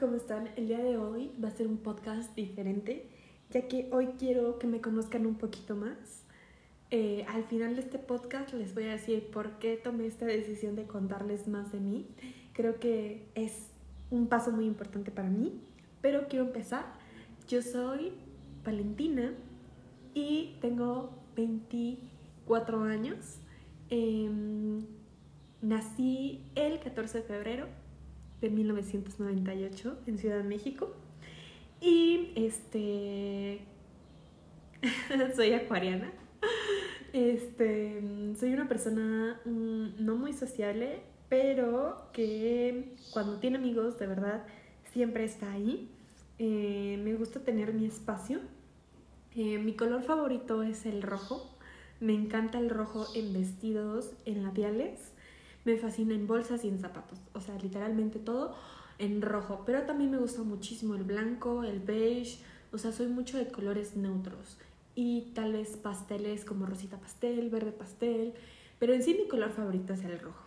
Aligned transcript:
¿cómo 0.00 0.16
están? 0.16 0.48
El 0.56 0.66
día 0.66 0.78
de 0.78 0.96
hoy 0.96 1.30
va 1.44 1.48
a 1.48 1.50
ser 1.50 1.68
un 1.68 1.76
podcast 1.76 2.34
diferente, 2.34 3.06
ya 3.50 3.68
que 3.68 3.90
hoy 3.92 4.06
quiero 4.18 4.58
que 4.58 4.66
me 4.66 4.80
conozcan 4.80 5.26
un 5.26 5.34
poquito 5.34 5.76
más. 5.76 6.24
Eh, 6.90 7.26
al 7.28 7.44
final 7.44 7.76
de 7.76 7.82
este 7.82 7.98
podcast 7.98 8.54
les 8.54 8.74
voy 8.74 8.84
a 8.84 8.92
decir 8.92 9.30
por 9.30 9.58
qué 9.58 9.76
tomé 9.76 10.06
esta 10.06 10.24
decisión 10.24 10.74
de 10.74 10.84
contarles 10.84 11.48
más 11.48 11.70
de 11.70 11.80
mí. 11.80 12.06
Creo 12.54 12.80
que 12.80 13.26
es 13.34 13.68
un 14.10 14.26
paso 14.28 14.52
muy 14.52 14.64
importante 14.64 15.10
para 15.10 15.28
mí, 15.28 15.60
pero 16.00 16.28
quiero 16.28 16.46
empezar. 16.46 16.86
Yo 17.46 17.60
soy 17.60 18.14
Valentina 18.64 19.34
y 20.14 20.56
tengo 20.62 21.10
24 21.36 22.84
años. 22.84 23.36
Em, 23.90 24.86
nací 25.60 26.42
el 26.54 26.80
14 26.80 27.18
de 27.18 27.24
febrero 27.24 27.89
de 28.40 28.50
1998 28.50 29.98
en 30.06 30.18
Ciudad 30.18 30.38
de 30.38 30.44
México. 30.44 30.94
Y 31.80 32.32
este. 32.36 33.60
soy 35.36 35.52
acuariana. 35.52 36.12
Este. 37.12 38.02
Soy 38.38 38.52
una 38.52 38.68
persona 38.68 39.40
mm, 39.44 40.04
no 40.04 40.16
muy 40.16 40.32
sociable, 40.32 41.02
pero 41.28 42.10
que 42.12 42.94
cuando 43.12 43.38
tiene 43.38 43.58
amigos, 43.58 43.98
de 43.98 44.06
verdad, 44.06 44.46
siempre 44.92 45.24
está 45.24 45.52
ahí. 45.52 45.90
Eh, 46.38 47.00
me 47.02 47.14
gusta 47.14 47.40
tener 47.40 47.72
mi 47.74 47.86
espacio. 47.86 48.40
Eh, 49.34 49.58
mi 49.58 49.74
color 49.74 50.02
favorito 50.02 50.62
es 50.62 50.86
el 50.86 51.02
rojo. 51.02 51.56
Me 52.00 52.14
encanta 52.14 52.58
el 52.58 52.70
rojo 52.70 53.06
en 53.14 53.32
vestidos, 53.32 54.12
en 54.24 54.42
labiales 54.42 55.12
me 55.64 55.76
fascina 55.76 56.14
en 56.14 56.26
bolsas 56.26 56.64
y 56.64 56.68
en 56.68 56.78
zapatos. 56.78 57.18
O 57.34 57.40
sea, 57.40 57.56
literalmente 57.58 58.18
todo 58.18 58.54
en 58.98 59.22
rojo. 59.22 59.62
Pero 59.66 59.82
también 59.82 60.10
me 60.10 60.18
gusta 60.18 60.42
muchísimo 60.42 60.94
el 60.94 61.04
blanco, 61.04 61.64
el 61.64 61.80
beige. 61.80 62.38
O 62.72 62.78
sea, 62.78 62.92
soy 62.92 63.08
mucho 63.08 63.38
de 63.38 63.48
colores 63.48 63.96
neutros. 63.96 64.58
Y 64.94 65.32
tal 65.34 65.52
vez 65.52 65.76
pasteles 65.76 66.44
como 66.44 66.66
rosita 66.66 66.98
pastel, 66.98 67.50
verde 67.50 67.72
pastel. 67.72 68.34
Pero 68.78 68.94
en 68.94 69.02
sí 69.02 69.14
mi 69.14 69.28
color 69.28 69.50
favorito 69.50 69.92
es 69.94 70.04
el 70.04 70.18
rojo. 70.18 70.44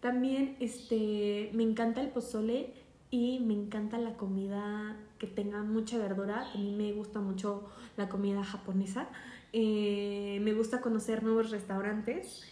También 0.00 0.56
este, 0.60 1.50
me 1.54 1.64
encanta 1.64 2.00
el 2.00 2.08
pozole 2.08 2.72
y 3.10 3.40
me 3.40 3.54
encanta 3.54 3.98
la 3.98 4.16
comida 4.16 4.96
que 5.18 5.26
tenga 5.26 5.62
mucha 5.62 5.98
verdura. 5.98 6.50
A 6.54 6.56
mí 6.56 6.74
me 6.76 6.92
gusta 6.92 7.20
mucho 7.20 7.68
la 7.96 8.08
comida 8.08 8.44
japonesa. 8.44 9.08
Eh, 9.52 10.38
me 10.42 10.52
gusta 10.52 10.80
conocer 10.80 11.22
nuevos 11.22 11.50
restaurantes 11.50 12.44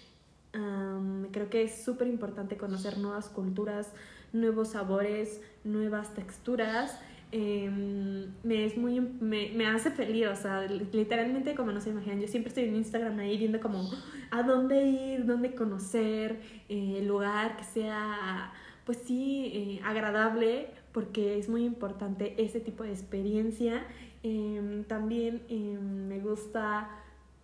creo 1.32 1.50
que 1.50 1.62
es 1.62 1.84
súper 1.84 2.08
importante 2.08 2.56
conocer 2.56 2.98
nuevas 2.98 3.28
culturas, 3.28 3.92
nuevos 4.32 4.70
sabores, 4.70 5.40
nuevas 5.64 6.14
texturas. 6.14 6.98
Em, 7.32 8.32
me, 8.44 8.64
es 8.64 8.76
muy, 8.76 9.00
me, 9.00 9.50
me, 9.50 9.66
hace 9.66 9.90
feliz, 9.90 10.28
o 10.28 10.36
sea, 10.36 10.62
literalmente 10.62 11.56
como 11.56 11.72
no 11.72 11.80
se 11.80 11.90
imaginan, 11.90 12.20
yo 12.20 12.28
siempre 12.28 12.50
estoy 12.50 12.64
en 12.64 12.76
Instagram 12.76 13.18
ahí 13.18 13.36
viendo 13.36 13.60
como 13.60 13.90
a 14.30 14.42
dónde 14.44 14.86
ir, 14.86 15.26
dónde 15.26 15.54
conocer, 15.54 16.40
eh, 16.68 16.98
el 16.98 17.08
lugar 17.08 17.56
que 17.56 17.64
sea, 17.64 18.52
pues 18.84 18.98
sí, 18.98 19.50
eh, 19.52 19.80
agradable, 19.84 20.68
porque 20.92 21.36
es 21.38 21.48
muy 21.48 21.64
importante 21.64 22.40
ese 22.42 22.60
tipo 22.60 22.84
de 22.84 22.92
experiencia. 22.92 23.84
Em, 24.22 24.84
también 24.84 25.42
em, 25.48 26.08
me 26.08 26.20
gusta 26.20 26.88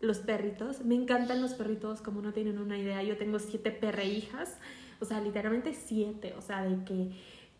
los 0.02 0.18
perritos. 0.18 0.84
Me 0.84 0.94
encantan 0.94 1.40
los 1.40 1.54
perritos, 1.54 2.02
como 2.02 2.20
no 2.20 2.32
tienen 2.32 2.58
una 2.58 2.76
idea. 2.76 3.02
Yo 3.02 3.16
tengo 3.16 3.38
siete 3.38 3.70
perreijas, 3.70 4.58
o 5.00 5.06
sea, 5.06 5.20
literalmente 5.20 5.72
siete. 5.72 6.34
O 6.36 6.42
sea, 6.42 6.64
de 6.64 6.84
que 6.84 7.12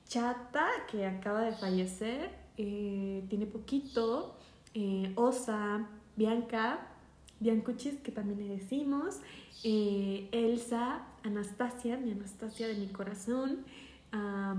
Chata, 0.06 0.69
que 0.91 1.06
acaba 1.06 1.42
de 1.42 1.52
fallecer, 1.52 2.31
eh, 2.58 3.25
tiene 3.31 3.47
poquito. 3.47 4.36
Eh, 4.75 5.12
Osa, 5.14 5.86
Bianca, 6.16 6.88
Biancuchis, 7.41 8.00
que 8.00 8.10
también 8.10 8.47
le 8.47 8.56
decimos. 8.56 9.20
Eh, 9.62 10.28
Elsa, 10.32 11.06
Anastasia, 11.22 11.97
mi 11.97 12.10
Anastasia 12.10 12.69
de 12.69 12.75
mi 12.75 12.88
corazón. 12.88 13.64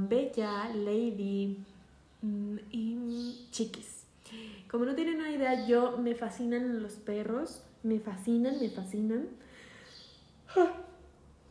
Bella, 0.10 0.70
Lady 0.74 1.60
mm, 2.24 2.58
y 2.72 3.48
Chiquis. 3.52 4.06
Como 4.68 4.86
no 4.86 4.96
tienen 4.96 5.20
una 5.20 5.30
idea, 5.30 5.68
yo 5.68 6.00
me 6.00 6.16
fascinan 6.16 6.82
los 6.82 6.94
perros 6.94 7.62
me 7.84 8.00
fascinan, 8.00 8.60
me 8.60 8.70
fascinan. 8.70 9.28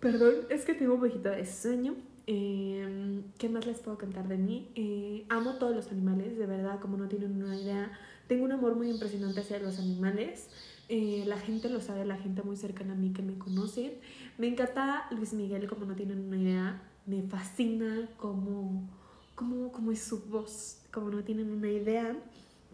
Perdón, 0.00 0.34
es 0.50 0.64
que 0.64 0.74
tengo 0.74 0.94
un 0.94 1.00
poquito 1.00 1.30
de 1.30 1.46
sueño. 1.46 1.94
Em, 2.26 3.24
¿Qué 3.38 3.48
más 3.48 3.66
les 3.66 3.78
puedo 3.80 3.98
contar 3.98 4.28
de 4.28 4.36
mí? 4.36 4.70
Eh, 4.74 5.26
amo 5.28 5.54
todos 5.54 5.74
los 5.74 5.90
animales, 5.90 6.38
de 6.38 6.46
verdad, 6.46 6.80
como 6.80 6.96
no 6.96 7.08
tienen 7.08 7.42
una 7.42 7.56
idea. 7.56 7.92
Tengo 8.26 8.44
un 8.44 8.52
amor 8.52 8.76
muy 8.76 8.90
impresionante 8.90 9.40
hacia 9.40 9.58
los 9.58 9.78
animales. 9.78 10.48
Eh, 10.88 11.24
la 11.26 11.38
gente 11.38 11.68
lo 11.68 11.80
sabe, 11.80 12.04
la 12.04 12.16
gente 12.16 12.42
muy 12.42 12.56
cercana 12.56 12.94
a 12.94 12.96
mí 12.96 13.12
que 13.12 13.22
me 13.22 13.38
conoce. 13.38 14.00
Me 14.38 14.46
encanta 14.46 15.06
Luis 15.10 15.32
Miguel, 15.32 15.68
como 15.68 15.84
no 15.84 15.94
tienen 15.94 16.26
una 16.26 16.36
idea. 16.36 16.82
Me 17.06 17.22
fascina 17.22 18.08
como, 18.16 18.88
como, 19.34 19.72
como 19.72 19.92
es 19.92 20.02
su 20.02 20.24
voz, 20.26 20.80
como 20.92 21.10
no 21.10 21.22
tienen 21.24 21.50
una 21.50 21.68
idea. 21.68 22.16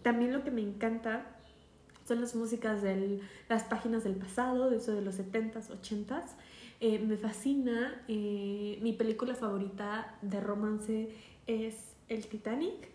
También 0.02 0.32
lo 0.32 0.44
que 0.44 0.50
me 0.50 0.62
encanta 0.62 1.37
son 2.08 2.22
las 2.22 2.34
músicas 2.34 2.82
de 2.82 3.20
las 3.48 3.64
páginas 3.64 4.02
del 4.02 4.14
pasado, 4.14 4.70
de 4.70 4.78
eso 4.78 4.92
de 4.92 5.02
los 5.02 5.18
70s, 5.18 5.70
80s. 5.70 6.34
Eh, 6.80 6.98
me 7.00 7.16
fascina. 7.16 8.02
Eh, 8.08 8.78
mi 8.82 8.94
película 8.94 9.34
favorita 9.34 10.16
de 10.22 10.40
romance 10.40 11.10
es 11.46 11.94
El 12.08 12.26
Titanic. 12.26 12.88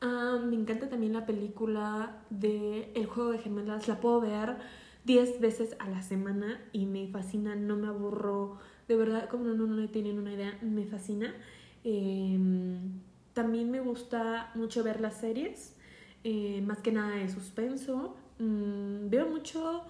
Ah, 0.00 0.38
me 0.44 0.54
encanta 0.54 0.88
también 0.88 1.12
la 1.12 1.26
película 1.26 2.22
de 2.30 2.92
El 2.94 3.06
juego 3.06 3.32
de 3.32 3.38
gemelas. 3.38 3.88
La 3.88 4.00
puedo 4.00 4.20
ver 4.20 4.56
10 5.04 5.40
veces 5.40 5.76
a 5.80 5.88
la 5.88 6.02
semana 6.02 6.60
y 6.72 6.86
me 6.86 7.08
fascina, 7.08 7.56
no 7.56 7.76
me 7.76 7.88
aburro. 7.88 8.58
De 8.86 8.96
verdad, 8.96 9.28
como 9.28 9.44
no, 9.44 9.54
no, 9.54 9.66
no 9.66 9.88
tienen 9.88 10.18
una 10.18 10.32
idea, 10.32 10.56
me 10.62 10.84
fascina. 10.86 11.34
Em, 11.84 13.00
también 13.32 13.70
me 13.70 13.80
gusta 13.80 14.50
mucho 14.54 14.84
ver 14.84 15.00
las 15.00 15.16
series, 15.16 15.74
eh, 16.22 16.62
más 16.62 16.78
que 16.78 16.92
nada 16.92 17.16
de 17.16 17.28
suspenso. 17.28 18.16
Mm, 18.38 19.08
veo 19.08 19.28
mucho 19.28 19.82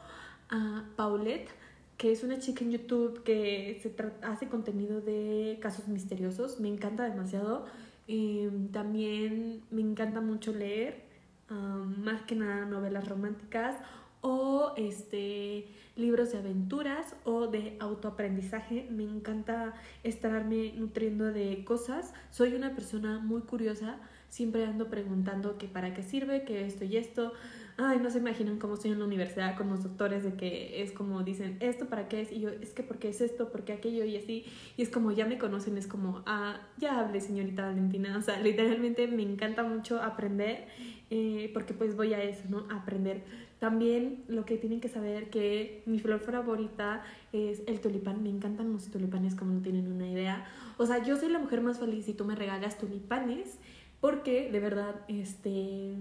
a 0.51 0.85
Paulette, 0.97 1.51
que 1.97 2.13
es 2.13 2.23
una 2.25 2.39
chica 2.39 2.65
en 2.65 2.73
YouTube 2.73 3.23
que 3.23 3.79
se 3.83 3.95
hace 4.23 4.49
contenido 4.49 5.01
de 5.01 5.59
casos 5.61 5.89
misteriosos. 5.89 6.61
Me 6.61 6.69
encanta 6.69 7.05
demasiado. 7.09 7.67
Em, 8.09 8.69
también 8.69 9.63
me 9.71 9.81
encanta 9.81 10.21
mucho 10.21 10.53
leer, 10.53 11.05
más 11.49 12.23
que 12.23 12.35
nada 12.35 12.65
novelas 12.65 13.07
románticas 13.09 13.77
o 14.23 14.73
este 14.77 15.67
libros 15.97 16.33
de 16.33 16.39
aventuras 16.39 17.15
o 17.25 17.49
de 17.49 17.77
autoaprendizaje. 17.81 18.87
Me 18.91 19.05
encanta 19.05 19.75
estarme 20.03 20.73
nutriendo 20.77 21.27
de 21.27 21.65
cosas. 21.65 22.15
Soy 22.31 22.55
una 22.55 22.75
persona 22.75 23.19
muy 23.19 23.43
curiosa, 23.43 23.99
siempre 24.31 24.65
ando 24.65 24.89
preguntando 24.89 25.59
que 25.59 25.67
para 25.67 25.93
qué 25.93 26.03
sirve, 26.03 26.45
que 26.45 26.65
esto 26.67 26.85
y 26.85 26.97
esto 26.97 27.33
ay, 27.77 27.99
no 27.99 28.11
se 28.11 28.19
imaginan 28.19 28.59
cómo 28.59 28.75
estoy 28.75 28.93
en 28.93 28.99
la 28.99 29.05
universidad 29.05 29.57
con 29.57 29.69
los 29.69 29.83
doctores 29.83 30.25
de 30.25 30.35
que 30.35 30.83
es 30.83 30.93
como 30.93 31.23
dicen, 31.23 31.57
¿esto 31.61 31.87
para 31.87 32.09
qué 32.09 32.23
es? 32.23 32.33
Y 32.33 32.41
yo, 32.41 32.51
es 32.51 32.71
que 32.71 32.83
porque 32.83 33.09
es 33.09 33.21
esto, 33.21 33.51
porque 33.51 33.73
aquello 33.73 34.05
y 34.05 34.17
así. 34.17 34.45
Y 34.77 34.83
es 34.83 34.89
como, 34.89 35.13
ya 35.13 35.27
me 35.27 35.39
conocen, 35.39 35.79
es 35.79 35.87
como, 35.87 36.23
ah, 36.27 36.61
ya 36.79 37.01
hablé, 37.01 37.21
señorita 37.21 37.67
Valentina. 37.67 38.17
O 38.19 38.23
sea, 38.23 38.41
literalmente 38.41 39.07
me 39.09 39.23
encanta 39.23 39.63
mucho 39.63 40.03
aprender, 40.03 40.67
eh, 41.11 41.51
porque 41.55 41.75
pues 41.75 41.97
voy 41.97 42.15
a 42.15 42.23
eso, 42.23 42.43
¿no? 42.49 42.67
aprender. 42.71 43.23
También 43.63 44.25
lo 44.27 44.45
que 44.45 44.57
tienen 44.57 44.81
que 44.81 44.89
saber 44.89 45.31
que 45.31 45.85
mi 45.87 46.01
flor 46.01 46.19
favorita 46.19 47.05
es 47.33 47.63
el 47.69 47.81
tulipán. 47.81 48.21
Me 48.21 48.29
encantan 48.29 48.73
los 48.73 48.91
tulipanes 48.91 49.37
como 49.37 49.53
no 49.53 49.63
tienen 49.63 49.91
una 49.93 50.09
idea. 50.09 50.45
O 50.79 50.87
sea, 50.87 51.05
yo 51.05 51.17
soy 51.17 51.29
la 51.29 51.39
mujer 51.39 51.61
más 51.61 51.79
feliz 51.79 52.07
si 52.07 52.13
tú 52.13 52.25
me 52.25 52.35
regalas 52.35 52.77
tulipanes. 52.77 53.59
Porque 54.03 54.51
de 54.51 54.59
verdad, 54.59 54.97
este, 55.07 55.95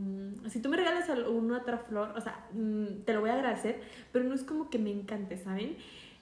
si 0.49 0.59
tú 0.59 0.69
me 0.69 0.77
regalas 0.77 1.07
una 1.29 1.59
otra 1.59 1.77
flor, 1.77 2.11
o 2.17 2.19
sea, 2.19 2.47
mm, 2.51 3.03
te 3.05 3.13
lo 3.13 3.21
voy 3.21 3.29
a 3.29 3.35
agradecer, 3.35 3.79
pero 4.11 4.25
no 4.25 4.33
es 4.33 4.41
como 4.43 4.71
que 4.71 4.79
me 4.79 4.89
encante, 4.89 5.37
¿saben? 5.37 5.77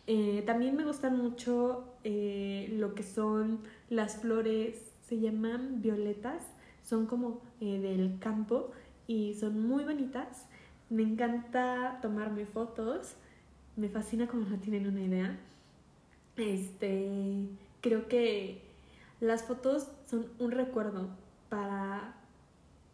Eh, 0.05 0.43
también 0.45 0.75
me 0.75 0.83
gustan 0.83 1.17
mucho 1.17 1.85
eh, 2.03 2.67
lo 2.77 2.95
que 2.95 3.03
son 3.03 3.61
las 3.89 4.17
flores, 4.17 4.91
se 5.07 5.21
llaman 5.21 5.81
violetas, 5.81 6.43
son 6.83 7.05
como 7.05 7.39
eh, 7.61 7.79
del 7.79 8.19
campo 8.19 8.71
y 9.07 9.35
son 9.35 9.65
muy 9.65 9.85
bonitas. 9.85 10.47
Me 10.89 11.03
encanta 11.03 11.99
tomarme 12.01 12.45
fotos, 12.45 13.13
me 13.77 13.87
fascina 13.87 14.27
como 14.27 14.49
no 14.49 14.59
tienen 14.59 14.85
una 14.85 15.01
idea. 15.01 15.39
Este, 16.35 17.47
creo 17.79 18.09
que 18.09 18.63
las 19.21 19.43
fotos 19.43 19.87
son 20.07 20.25
un 20.39 20.51
recuerdo 20.51 21.07
para 21.49 22.15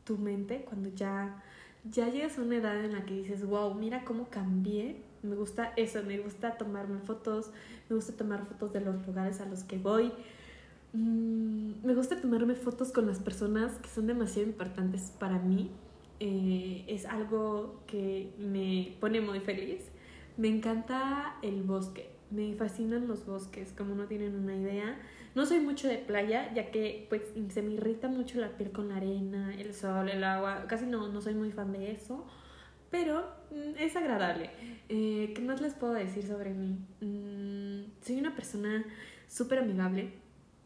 tu 0.06 0.18
mente 0.18 0.66
cuando 0.68 0.90
ya, 0.90 1.44
ya 1.90 2.10
llegas 2.10 2.38
a 2.38 2.42
una 2.42 2.58
edad 2.58 2.84
en 2.84 2.94
la 2.94 3.06
que 3.06 3.16
dices, 3.16 3.46
wow, 3.46 3.74
mira 3.74 4.06
cómo 4.06 4.30
cambié. 4.30 5.02
Me 5.24 5.36
gusta 5.36 5.74
eso, 5.76 6.04
me 6.04 6.20
gusta 6.20 6.58
tomarme 6.58 7.00
fotos, 7.00 7.52
me 7.90 7.96
gusta 7.96 8.14
tomar 8.14 8.46
fotos 8.46 8.74
de 8.74 8.82
los 8.82 9.06
lugares 9.06 9.42
a 9.42 9.46
los 9.46 9.64
que 9.64 9.78
voy. 9.78 10.12
Mm, 10.94 11.84
me 11.84 11.94
gusta 11.94 12.22
tomarme 12.22 12.56
fotos 12.56 12.92
con 12.92 13.08
las 13.08 13.20
personas 13.20 13.74
que 13.80 13.90
son 13.90 14.08
demasiado 14.08 14.48
importantes 14.48 15.12
para 15.20 15.40
mí. 15.40 15.72
Eh, 16.20 16.86
es 16.88 17.06
algo 17.06 17.82
que 17.88 18.34
me 18.40 18.96
pone 19.02 19.20
muy 19.20 19.40
feliz. 19.40 19.90
Me 20.38 20.48
encanta 20.48 21.38
el 21.42 21.64
bosque. 21.64 22.10
Me 22.32 22.54
fascinan 22.54 23.08
los 23.08 23.26
bosques, 23.26 23.74
como 23.78 23.96
no 23.96 24.06
tienen 24.06 24.36
una 24.36 24.56
idea. 24.56 24.98
No 25.36 25.46
soy 25.46 25.60
mucho 25.60 25.90
de 25.90 25.98
playa, 25.98 26.54
ya 26.54 26.72
que 26.72 27.08
pues 27.10 27.22
se 27.50 27.62
me 27.62 27.74
irrita 27.74 28.08
mucho 28.08 28.40
la 28.40 28.58
piel 28.58 28.72
con 28.72 28.88
la 28.90 28.96
arena, 28.96 29.54
el 29.54 29.74
sol, 29.74 30.08
el 30.10 30.24
agua. 30.24 30.66
Casi 30.68 30.86
no, 30.86 31.10
no 31.10 31.22
soy 31.22 31.36
muy 31.36 31.52
fan 31.52 31.74
de 31.74 31.92
eso. 31.92 32.26
Pero 32.90 33.26
mm, 33.52 33.78
es 33.78 33.96
agradable. 33.98 34.50
Eh, 34.88 35.34
¿Qué 35.36 35.42
más 35.42 35.60
les 35.60 35.74
puedo 35.74 35.94
decir 35.94 36.26
sobre 36.26 36.52
mí? 36.54 36.78
Mm, 37.02 37.92
soy 38.02 38.18
una 38.18 38.34
persona 38.34 38.86
súper 39.28 39.60
amigable. 39.60 40.14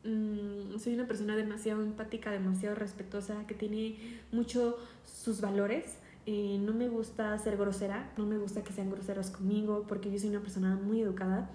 Mm, 0.03 0.77
soy 0.77 0.93
una 0.93 1.07
persona 1.07 1.35
demasiado 1.35 1.81
empática, 1.81 2.29
demasiado 2.31 2.75
respetuosa, 2.75 3.47
que 3.47 3.55
tiene 3.55 3.97
mucho 4.31 4.77
sus 5.03 5.41
valores. 5.41 5.97
Eh, 6.27 6.59
no 6.61 6.73
me 6.73 6.89
gusta 6.89 7.35
ser 7.39 7.57
grosera, 7.57 8.11
no 8.17 8.27
me 8.27 8.37
gusta 8.37 8.63
que 8.63 8.71
sean 8.71 8.91
groseros 8.91 9.31
conmigo, 9.31 9.85
porque 9.87 10.11
yo 10.11 10.19
soy 10.19 10.29
una 10.29 10.41
persona 10.41 10.75
muy 10.75 11.01
educada. 11.01 11.49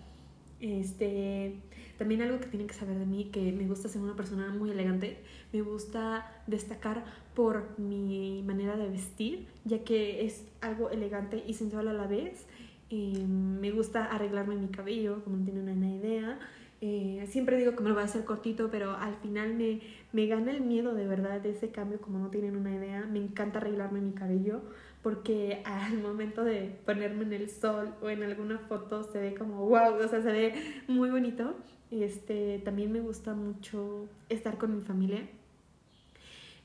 Este, 0.65 1.61
también 1.99 2.23
algo 2.23 2.41
que 2.41 2.47
tienen 2.47 2.67
que 2.67 2.73
saber 2.73 2.99
de 2.99 3.05
mí, 3.05 3.27
que 3.27 3.53
me 3.53 3.67
gusta 3.67 3.91
ser 3.91 4.01
una 4.01 4.17
persona 4.17 4.49
muy 4.49 4.71
elegante, 4.71 5.19
me 5.53 5.61
gusta 5.61 6.43
destacar 6.47 7.05
por 7.35 7.79
mi 7.79 8.43
manera 8.47 8.75
de 8.79 8.89
vestir, 8.89 9.47
ya 9.67 9.85
que 9.85 10.25
es 10.25 10.47
algo 10.63 10.89
elegante 10.89 11.45
y 11.47 11.53
sensual 11.53 11.89
a 11.89 11.93
la 11.93 12.07
vez. 12.07 12.47
Eh, 12.89 13.27
me 13.27 13.73
gusta 13.73 14.07
arreglarme 14.07 14.57
mi 14.57 14.69
cabello, 14.69 15.23
como 15.23 15.37
no 15.37 15.45
tienen 15.45 15.69
una 15.69 15.95
idea. 15.95 16.39
Eh, 16.81 17.27
siempre 17.29 17.59
digo 17.59 17.77
que 17.77 17.83
me 17.83 17.91
lo 17.91 17.95
voy 17.97 18.03
a 18.03 18.07
hacer 18.07 18.25
cortito, 18.25 18.71
pero 18.71 18.97
al 18.97 19.17
final 19.17 19.53
me, 19.55 19.83
me 20.13 20.27
gana 20.27 20.51
el 20.51 20.63
miedo 20.63 20.95
de 20.95 21.07
verdad 21.07 21.43
de 21.43 21.51
ese 21.51 21.69
cambio, 21.69 22.01
como 22.01 22.19
no 22.19 22.31
tienen 22.31 22.57
una 22.57 22.75
idea. 22.75 23.05
Me 23.05 23.19
encanta 23.19 23.59
arreglarme 23.59 24.01
mi 24.01 24.13
cabello 24.13 24.63
porque 25.05 25.63
al 25.67 25.99
momento 25.99 26.43
de 26.43 26.77
ponerme 26.85 27.23
en 27.23 27.35
el 27.35 27.51
sol 27.51 27.95
o 28.03 28.11
en 28.11 28.25
alguna 28.25 28.59
foto 28.59 29.05
se 29.05 29.21
ve 29.21 29.35
como 29.35 29.67
wow, 29.67 29.95
o 29.95 30.09
sea, 30.09 30.21
se 30.21 30.33
ve 30.33 30.55
muy 30.89 31.11
bonito. 31.11 31.55
Este, 31.93 32.59
también 32.65 32.91
me 32.91 33.01
gusta 33.01 33.35
mucho 33.35 34.09
estar 34.29 34.59
con 34.59 34.75
mi 34.75 34.81
familia. 34.81 35.29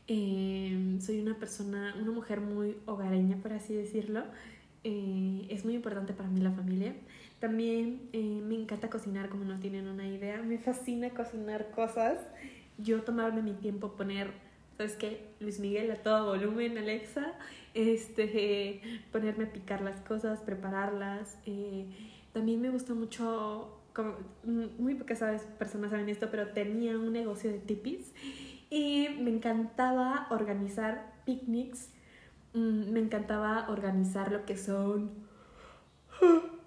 Eh, 0.07 0.97
soy 1.01 1.19
una 1.19 1.37
persona, 1.37 1.93
una 2.01 2.11
mujer 2.11 2.41
muy 2.41 2.77
hogareña, 2.87 3.37
por 3.37 3.53
así 3.53 3.75
decirlo. 3.75 4.23
Eh, 4.83 5.45
es 5.49 5.65
muy 5.65 5.75
importante 5.75 6.13
para 6.13 6.29
mí 6.29 6.39
la 6.39 6.51
familia. 6.51 6.95
También 7.39 8.09
eh, 8.13 8.41
me 8.43 8.55
encanta 8.55 8.89
cocinar, 8.89 9.29
como 9.29 9.45
no 9.45 9.59
tienen 9.59 9.87
una 9.87 10.07
idea. 10.07 10.41
Me 10.41 10.57
fascina 10.57 11.11
cocinar 11.11 11.69
cosas. 11.71 12.17
Yo 12.79 13.03
tomarme 13.03 13.43
mi 13.43 13.53
tiempo, 13.53 13.91
poner, 13.91 14.31
¿sabes 14.79 14.95
qué? 14.95 15.27
Luis 15.41 15.59
Miguel 15.59 15.91
a 15.91 15.95
todo 15.95 16.27
volumen, 16.27 16.77
Alexa. 16.77 17.33
Este, 17.73 18.79
ponerme 19.11 19.43
a 19.43 19.51
picar 19.51 19.81
las 19.81 19.99
cosas, 19.99 20.39
prepararlas. 20.39 21.37
también 22.31 22.61
me 22.61 22.69
gusta 22.69 22.93
mucho 22.93 23.77
como, 23.93 24.13
mm, 24.45 24.81
muy 24.81 24.95
pocas 24.95 25.43
personas 25.57 25.91
saben 25.91 26.07
esto, 26.07 26.29
pero 26.31 26.53
tenía 26.53 26.97
un 26.97 27.11
negocio 27.11 27.51
de 27.51 27.59
tipis 27.59 28.13
y 28.69 29.09
me 29.19 29.31
encantaba 29.31 30.27
organizar 30.29 31.11
picnics, 31.25 31.89
mm, 32.53 32.89
me 32.93 33.01
encantaba 33.01 33.69
organizar 33.69 34.31
lo 34.31 34.45
que 34.45 34.55
son... 34.55 35.11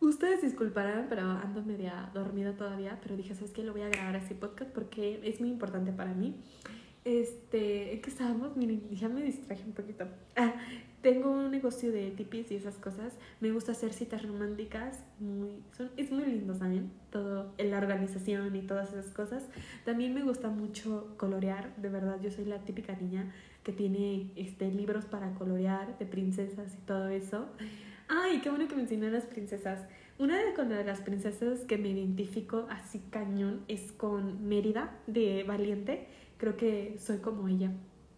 Ustedes 0.00 0.42
disculparán, 0.42 1.06
pero 1.08 1.22
ando 1.22 1.62
media 1.62 2.10
dormida 2.14 2.56
todavía, 2.56 3.00
pero 3.02 3.16
dije, 3.16 3.34
¿sabes 3.34 3.50
qué? 3.50 3.64
Lo 3.64 3.72
voy 3.72 3.82
a 3.82 3.88
grabar 3.88 4.16
así 4.16 4.34
podcast 4.34 4.70
porque 4.72 5.20
es 5.24 5.40
muy 5.40 5.48
importante 5.48 5.90
para 5.92 6.12
mí. 6.14 6.36
Este, 7.04 7.94
¿en 7.94 8.00
qué 8.00 8.10
estábamos? 8.10 8.56
Miren, 8.56 8.88
ya 8.90 9.08
me 9.08 9.22
distraje 9.22 9.64
un 9.64 9.72
poquito. 9.72 10.06
Ah, 10.36 10.54
tengo 11.02 11.32
un 11.32 11.50
negocio 11.50 11.90
de 11.90 12.12
tipis 12.12 12.50
y 12.52 12.54
esas 12.54 12.76
cosas. 12.76 13.14
Me 13.40 13.50
gusta 13.50 13.72
hacer 13.72 13.92
citas 13.92 14.22
románticas. 14.22 15.04
Muy, 15.18 15.62
son, 15.76 15.90
es 15.96 16.12
muy 16.12 16.24
lindo, 16.24 16.54
¿saben? 16.54 16.92
Todo, 17.10 17.52
la 17.58 17.78
organización 17.78 18.54
y 18.54 18.62
todas 18.62 18.92
esas 18.92 19.12
cosas. 19.12 19.48
También 19.84 20.14
me 20.14 20.22
gusta 20.22 20.48
mucho 20.48 21.14
colorear. 21.16 21.74
De 21.76 21.88
verdad, 21.88 22.20
yo 22.20 22.30
soy 22.30 22.44
la 22.44 22.60
típica 22.60 22.94
niña 22.94 23.32
que 23.64 23.72
tiene 23.72 24.30
este, 24.36 24.70
libros 24.70 25.04
para 25.04 25.34
colorear 25.34 25.98
de 25.98 26.06
princesas 26.06 26.72
y 26.74 26.86
todo 26.86 27.08
eso. 27.08 27.48
Ay, 28.08 28.40
qué 28.40 28.50
bueno 28.50 28.68
que 28.68 28.76
mencioné 28.76 29.08
a 29.08 29.10
las 29.10 29.26
princesas. 29.26 29.80
Una 30.18 30.38
de 30.38 30.84
las 30.84 31.00
princesas 31.00 31.60
que 31.60 31.78
me 31.78 31.88
identifico 31.88 32.66
así 32.70 33.00
cañón 33.10 33.64
es 33.66 33.90
con 33.90 34.46
Mérida 34.48 34.96
de 35.08 35.42
Valiente. 35.42 36.06
Creo 36.42 36.56
que 36.56 36.96
soy 36.98 37.18
como 37.18 37.46
ella. 37.46 37.70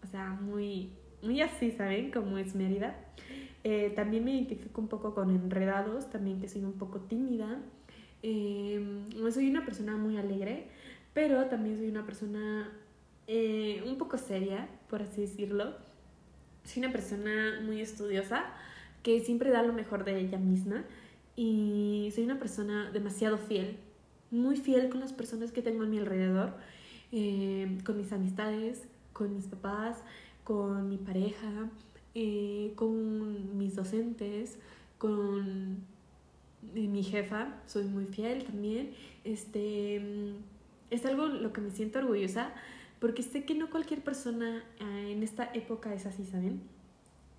O 0.03 0.07
sea, 0.07 0.31
muy 0.31 0.89
muy 1.21 1.41
así, 1.41 1.69
¿saben? 1.69 2.09
Como 2.09 2.39
es 2.39 2.55
Mérida. 2.55 2.95
Eh, 3.63 3.93
también 3.95 4.25
me 4.25 4.31
identifico 4.31 4.81
un 4.81 4.87
poco 4.87 5.13
con 5.13 5.29
enredados, 5.29 6.09
también 6.09 6.41
que 6.41 6.49
soy 6.49 6.63
un 6.63 6.73
poco 6.73 7.01
tímida. 7.01 7.59
Eh, 8.23 8.83
soy 9.31 9.47
una 9.47 9.63
persona 9.63 9.95
muy 9.95 10.17
alegre, 10.17 10.69
pero 11.13 11.45
también 11.45 11.77
soy 11.77 11.87
una 11.87 12.03
persona 12.03 12.71
eh, 13.27 13.83
un 13.85 13.99
poco 13.99 14.17
seria, 14.17 14.69
por 14.89 15.03
así 15.03 15.21
decirlo. 15.21 15.75
Soy 16.63 16.81
una 16.81 16.91
persona 16.91 17.59
muy 17.63 17.79
estudiosa, 17.79 18.45
que 19.03 19.19
siempre 19.19 19.51
da 19.51 19.61
lo 19.61 19.73
mejor 19.73 20.03
de 20.03 20.19
ella 20.19 20.39
misma. 20.39 20.83
Y 21.35 22.11
soy 22.15 22.23
una 22.23 22.39
persona 22.39 22.89
demasiado 22.89 23.37
fiel, 23.37 23.77
muy 24.31 24.57
fiel 24.57 24.89
con 24.89 24.99
las 24.99 25.13
personas 25.13 25.51
que 25.51 25.61
tengo 25.61 25.83
a 25.83 25.85
mi 25.85 25.99
alrededor, 25.99 26.55
con 27.11 27.97
mis 27.97 28.11
amistades, 28.11 28.83
con 29.13 29.35
mis 29.35 29.45
papás, 29.45 29.97
con 30.43 30.89
mi 30.89 30.97
pareja, 30.97 31.69
eh, 32.13 32.73
con 32.75 33.57
mis 33.57 33.75
docentes, 33.75 34.57
con 34.97 35.83
mi 36.73 37.03
jefa, 37.03 37.61
soy 37.65 37.85
muy 37.85 38.05
fiel 38.05 38.43
también. 38.43 38.91
Este, 39.23 40.35
es 40.89 41.05
algo 41.05 41.27
lo 41.27 41.53
que 41.53 41.61
me 41.61 41.71
siento 41.71 41.99
orgullosa 41.99 42.53
porque 42.99 43.23
sé 43.23 43.43
que 43.43 43.55
no 43.55 43.69
cualquier 43.69 44.01
persona 44.01 44.63
eh, 44.79 45.11
en 45.11 45.23
esta 45.23 45.49
época 45.53 45.93
es 45.93 46.05
así, 46.05 46.25
¿saben? 46.25 46.61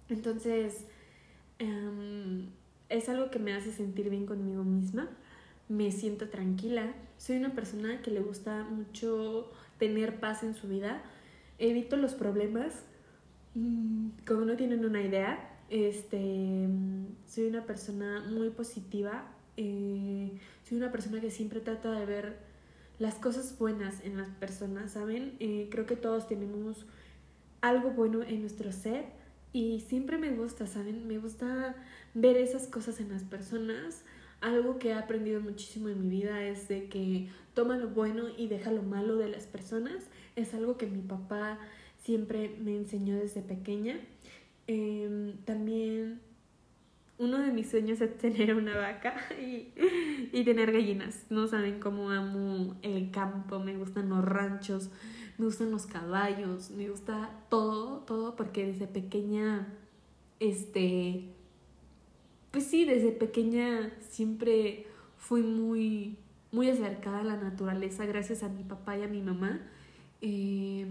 Entonces, 0.08 0.84
em, 1.58 2.48
es 2.88 3.08
algo 3.08 3.30
que 3.30 3.38
me 3.38 3.52
hace 3.54 3.72
sentir 3.72 4.10
bien 4.10 4.26
conmigo 4.26 4.62
misma, 4.62 5.08
me 5.68 5.90
siento 5.92 6.28
tranquila, 6.28 6.94
soy 7.18 7.36
una 7.36 7.54
persona 7.54 8.02
que 8.02 8.10
le 8.10 8.20
gusta 8.20 8.64
mucho 8.64 9.50
tener 9.78 10.20
paz 10.20 10.42
en 10.42 10.54
su 10.54 10.68
vida, 10.68 11.02
evito 11.58 11.96
los 11.96 12.14
problemas, 12.14 12.84
Mm, 13.56 14.10
como 14.26 14.44
no 14.44 14.54
tienen 14.54 14.84
una 14.84 15.00
idea, 15.00 15.38
este, 15.70 16.68
soy 17.26 17.46
una 17.46 17.64
persona 17.64 18.22
muy 18.28 18.50
positiva, 18.50 19.32
eh, 19.56 20.30
soy 20.68 20.76
una 20.76 20.92
persona 20.92 21.22
que 21.22 21.30
siempre 21.30 21.60
trata 21.60 21.90
de 21.92 22.04
ver 22.04 22.36
las 22.98 23.14
cosas 23.14 23.56
buenas 23.58 24.04
en 24.04 24.18
las 24.18 24.28
personas, 24.28 24.92
¿saben? 24.92 25.36
Eh, 25.40 25.68
creo 25.70 25.86
que 25.86 25.96
todos 25.96 26.28
tenemos 26.28 26.84
algo 27.62 27.92
bueno 27.92 28.22
en 28.22 28.42
nuestro 28.42 28.72
ser 28.72 29.06
y 29.54 29.80
siempre 29.80 30.18
me 30.18 30.32
gusta, 30.32 30.66
¿saben? 30.66 31.08
Me 31.08 31.16
gusta 31.16 31.76
ver 32.12 32.36
esas 32.36 32.66
cosas 32.66 33.00
en 33.00 33.08
las 33.08 33.24
personas. 33.24 34.02
Algo 34.46 34.78
que 34.78 34.90
he 34.90 34.94
aprendido 34.94 35.40
muchísimo 35.40 35.88
en 35.88 36.08
mi 36.08 36.20
vida 36.20 36.40
es 36.44 36.68
de 36.68 36.88
que 36.88 37.28
toma 37.52 37.76
lo 37.76 37.88
bueno 37.88 38.28
y 38.38 38.46
deja 38.46 38.70
lo 38.70 38.80
malo 38.80 39.16
de 39.16 39.28
las 39.28 39.44
personas. 39.48 40.08
Es 40.36 40.54
algo 40.54 40.76
que 40.76 40.86
mi 40.86 41.02
papá 41.02 41.58
siempre 42.04 42.54
me 42.62 42.76
enseñó 42.76 43.16
desde 43.16 43.42
pequeña. 43.42 43.98
Em, 44.68 45.36
también 45.38 46.20
uno 47.18 47.38
de 47.38 47.50
mis 47.50 47.68
sueños 47.68 48.00
es 48.00 48.16
tener 48.18 48.54
una 48.54 48.76
vaca 48.76 49.16
y, 49.36 49.72
y, 50.32 50.44
tener 50.44 50.70
gallinas. 50.70 51.26
No 51.28 51.48
saben 51.48 51.80
cómo 51.80 52.12
amo 52.12 52.76
el 52.82 53.10
campo, 53.10 53.58
me 53.58 53.76
gustan 53.76 54.08
los 54.10 54.24
ranchos, 54.24 54.90
me 55.38 55.46
gustan 55.46 55.72
los 55.72 55.86
caballos, 55.86 56.70
me 56.70 56.88
gusta 56.88 57.30
todo, 57.48 57.98
todo, 58.02 58.36
porque 58.36 58.64
desde 58.64 58.86
pequeña, 58.86 59.66
este, 60.38 61.34
pues 62.56 62.68
sí, 62.68 62.86
desde 62.86 63.12
pequeña 63.12 63.92
siempre 64.08 64.86
fui 65.18 65.42
muy, 65.42 66.16
muy 66.52 66.70
acercada 66.70 67.18
a 67.18 67.22
la 67.22 67.36
naturaleza 67.36 68.06
gracias 68.06 68.42
a 68.42 68.48
mi 68.48 68.64
papá 68.64 68.96
y 68.96 69.02
a 69.02 69.08
mi 69.08 69.20
mamá. 69.20 69.60
Eh, 70.22 70.86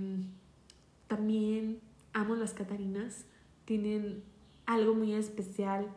también 1.08 1.80
amo 2.14 2.36
las 2.36 2.54
Catarinas, 2.54 3.26
tienen 3.66 4.22
algo 4.68 4.94
muy 4.94 5.14
especial 5.14 5.88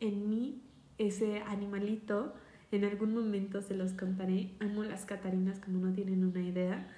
en 0.00 0.30
mí, 0.30 0.62
ese 0.96 1.42
animalito. 1.42 2.32
En 2.72 2.86
algún 2.86 3.12
momento 3.12 3.60
se 3.60 3.74
los 3.74 3.92
contaré. 3.92 4.52
Amo 4.60 4.82
las 4.82 5.04
Catarinas 5.04 5.58
como 5.58 5.84
no 5.84 5.92
tienen 5.92 6.24
una 6.24 6.40
idea. 6.40 6.88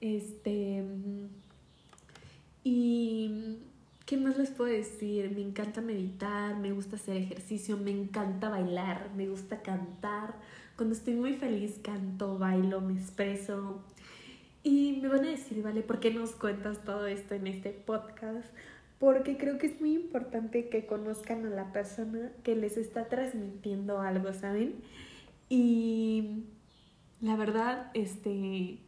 Este. 0.00 0.82
Y. 2.64 3.58
¿Qué 4.06 4.16
más 4.16 4.38
les 4.38 4.50
puedo 4.50 4.70
decir? 4.70 5.32
Me 5.32 5.40
encanta 5.40 5.80
meditar, 5.80 6.56
me 6.56 6.70
gusta 6.70 6.94
hacer 6.94 7.16
ejercicio, 7.16 7.76
me 7.76 7.90
encanta 7.90 8.48
bailar, 8.48 9.10
me 9.16 9.28
gusta 9.28 9.62
cantar, 9.62 10.36
Cuando 10.76 10.94
estoy 10.94 11.14
muy 11.14 11.34
feliz 11.34 11.80
canto, 11.82 12.38
bailo, 12.38 12.80
me 12.80 12.92
expreso. 12.92 13.82
Y 14.62 15.00
me 15.02 15.08
van 15.08 15.24
a 15.24 15.30
decir, 15.30 15.60
vale, 15.60 15.82
¿por 15.82 15.98
qué 15.98 16.12
nos 16.12 16.32
cuentas 16.36 16.84
todo 16.84 17.08
esto 17.08 17.34
en 17.34 17.48
este 17.48 17.70
podcast? 17.70 18.46
Porque 19.00 19.36
creo 19.36 19.58
que 19.58 19.66
es 19.66 19.80
muy 19.80 19.94
importante 19.94 20.68
que 20.68 20.86
conozcan 20.86 21.44
a 21.44 21.50
la 21.50 21.72
persona 21.72 22.30
que 22.44 22.54
les 22.54 22.76
está 22.76 23.08
transmitiendo 23.08 24.00
algo, 24.00 24.32
¿saben? 24.34 24.76
Y 25.48 26.44
la 27.20 27.34
verdad, 27.34 27.90
este, 27.94 28.78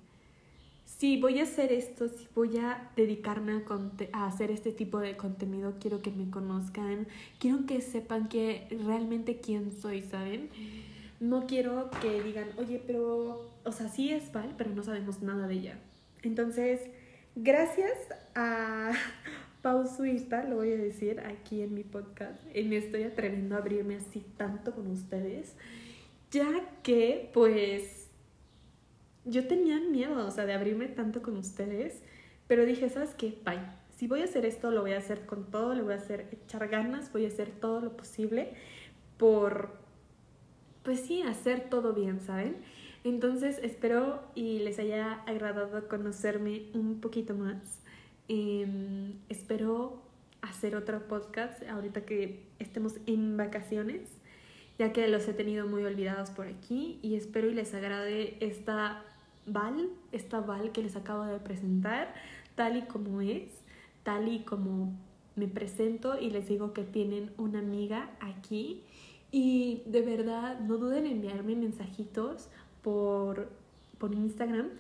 si 0.98 1.16
voy 1.20 1.38
a 1.38 1.44
hacer 1.44 1.72
esto, 1.72 2.08
si 2.08 2.26
voy 2.34 2.58
a 2.58 2.90
dedicarme 2.96 3.62
a, 4.12 4.26
hacer 4.26 4.50
este 4.50 4.72
tipo 4.72 4.98
de 4.98 5.16
contenido, 5.16 5.74
quiero 5.80 6.02
que 6.02 6.10
me 6.10 6.28
conozcan, 6.28 7.06
quiero 7.38 7.66
que 7.66 7.80
sepan 7.80 8.28
que 8.28 8.66
realmente 8.84 9.38
quién 9.38 9.70
soy, 9.70 10.02
¿saben? 10.02 10.50
No 11.20 11.46
quiero 11.46 11.88
que 12.02 12.20
digan, 12.20 12.48
oye, 12.58 12.82
pero, 12.84 13.48
o 13.64 13.72
sea, 13.72 13.88
sí 13.88 14.10
es 14.10 14.32
Val, 14.32 14.54
pero 14.58 14.70
no 14.70 14.82
sabemos 14.82 15.22
nada 15.22 15.46
de 15.46 15.54
ella. 15.54 15.78
Entonces, 16.22 16.80
gracias 17.36 17.96
a 18.34 18.90
Pau 19.62 19.86
Suiza, 19.86 20.42
lo 20.44 20.56
voy 20.56 20.72
a 20.72 20.76
decir 20.76 21.20
aquí 21.20 21.62
en 21.62 21.74
mi 21.74 21.84
podcast, 21.84 22.40
y 22.52 22.64
me 22.64 22.76
estoy 22.76 23.04
atreviendo 23.04 23.54
a 23.54 23.58
abrirme 23.58 23.94
así 23.96 24.24
tanto 24.36 24.74
con 24.74 24.90
ustedes, 24.90 25.54
ya 26.32 26.68
que, 26.82 27.30
pues, 27.32 27.97
yo 29.28 29.47
tenía 29.47 29.78
miedo, 29.80 30.26
o 30.26 30.30
sea, 30.30 30.47
de 30.47 30.52
abrirme 30.52 30.88
tanto 30.88 31.23
con 31.23 31.37
ustedes, 31.37 32.02
pero 32.47 32.64
dije, 32.64 32.88
¿sabes 32.88 33.14
qué? 33.14 33.38
Bye. 33.44 33.61
Si 33.97 34.06
voy 34.06 34.20
a 34.20 34.25
hacer 34.25 34.47
esto, 34.47 34.70
lo 34.70 34.82
voy 34.82 34.92
a 34.92 34.99
hacer 34.99 35.26
con 35.26 35.50
todo, 35.50 35.75
le 35.75 35.82
voy 35.82 35.92
a 35.92 35.97
hacer 35.97 36.28
echar 36.30 36.68
ganas, 36.68 37.12
voy 37.12 37.25
a 37.25 37.28
hacer 37.28 37.50
todo 37.50 37.80
lo 37.80 37.97
posible 37.97 38.54
por, 39.16 39.73
pues 40.85 41.00
sí, 41.00 41.23
hacer 41.23 41.68
todo 41.68 41.92
bien, 41.92 42.20
¿saben? 42.20 42.56
Entonces 43.04 43.58
espero 43.62 44.23
y 44.35 44.61
les 44.61 44.78
haya 44.78 45.14
agradado 45.26 45.88
conocerme 45.88 46.66
un 46.75 47.00
poquito 47.00 47.35
más. 47.35 47.80
Em, 48.28 49.14
espero 49.28 50.02
hacer 50.42 50.76
otro 50.76 51.06
podcast 51.08 51.62
ahorita 51.68 52.02
que 52.02 52.44
estemos 52.58 52.94
en 53.06 53.37
vacaciones, 53.37 54.02
ya 54.78 54.92
que 54.92 55.08
los 55.08 55.26
he 55.26 55.32
tenido 55.32 55.66
muy 55.66 55.85
olvidados 55.85 56.30
por 56.30 56.47
aquí 56.47 57.00
y 57.02 57.16
espero 57.16 57.49
y 57.49 57.54
les 57.54 57.75
agrade 57.75 58.37
esta 58.40 59.02
Val, 59.52 59.90
esta 60.12 60.40
Val 60.40 60.72
que 60.72 60.82
les 60.82 60.96
acabo 60.96 61.24
de 61.24 61.38
presentar, 61.38 62.12
tal 62.54 62.76
y 62.76 62.82
como 62.82 63.20
es, 63.20 63.50
tal 64.02 64.28
y 64.28 64.40
como 64.40 64.92
me 65.36 65.46
presento 65.46 66.18
y 66.18 66.30
les 66.30 66.48
digo 66.48 66.72
que 66.72 66.84
tienen 66.84 67.32
una 67.38 67.60
amiga 67.60 68.10
aquí. 68.20 68.82
Y 69.30 69.82
de 69.86 70.02
verdad, 70.02 70.58
no 70.60 70.78
duden 70.78 71.06
en 71.06 71.12
enviarme 71.12 71.54
mensajitos 71.54 72.48
por, 72.82 73.48
por 73.98 74.14
Instagram 74.14 74.70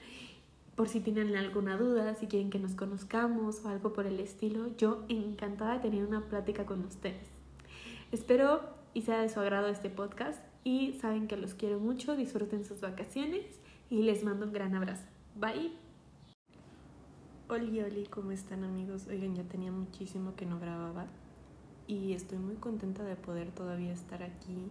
por 0.78 0.88
si 0.88 1.00
tienen 1.00 1.34
alguna 1.34 1.76
duda, 1.76 2.14
si 2.14 2.28
quieren 2.28 2.50
que 2.50 2.60
nos 2.60 2.76
conozcamos 2.76 3.64
o 3.64 3.68
algo 3.68 3.92
por 3.92 4.06
el 4.06 4.20
estilo. 4.20 4.68
Yo 4.76 5.02
encantada 5.08 5.74
de 5.74 5.80
tener 5.80 6.06
una 6.06 6.28
plática 6.28 6.66
con 6.66 6.84
ustedes. 6.84 7.26
Espero 8.12 8.60
y 8.94 9.02
sea 9.02 9.20
de 9.20 9.28
su 9.28 9.40
agrado 9.40 9.66
este 9.66 9.90
podcast 9.90 10.40
y 10.62 10.92
saben 11.00 11.26
que 11.26 11.36
los 11.36 11.54
quiero 11.54 11.80
mucho, 11.80 12.14
disfruten 12.14 12.64
sus 12.64 12.80
vacaciones 12.80 13.44
y 13.90 14.02
les 14.02 14.22
mando 14.22 14.46
un 14.46 14.52
gran 14.52 14.74
abrazo. 14.74 15.04
Bye. 15.34 15.72
Hola, 17.48 17.86
hola, 17.86 18.10
¿cómo 18.10 18.32
están 18.32 18.64
amigos? 18.64 19.06
Oigan, 19.08 19.34
ya 19.34 19.44
tenía 19.44 19.72
muchísimo 19.72 20.34
que 20.34 20.44
no 20.44 20.60
grababa 20.60 21.06
y 21.86 22.12
estoy 22.12 22.38
muy 22.38 22.56
contenta 22.56 23.02
de 23.02 23.16
poder 23.16 23.50
todavía 23.52 23.92
estar 23.92 24.22
aquí 24.22 24.70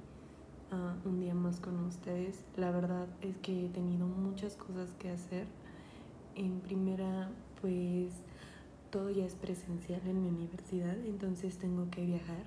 uh, 0.71 1.07
un 1.07 1.19
día 1.19 1.33
más 1.33 1.59
con 1.59 1.83
ustedes. 1.85 2.45
La 2.55 2.69
verdad 2.69 3.07
es 3.21 3.35
que 3.37 3.65
he 3.65 3.69
tenido 3.69 4.05
muchas 4.05 4.55
cosas 4.55 4.91
que 4.99 5.09
hacer. 5.09 5.47
En 6.35 6.59
primera, 6.59 7.31
pues 7.61 8.13
todo 8.91 9.09
ya 9.09 9.25
es 9.25 9.33
presencial 9.33 10.01
en 10.05 10.21
mi 10.21 10.29
universidad, 10.29 10.95
entonces 11.05 11.57
tengo 11.57 11.89
que 11.89 12.05
viajar 12.05 12.45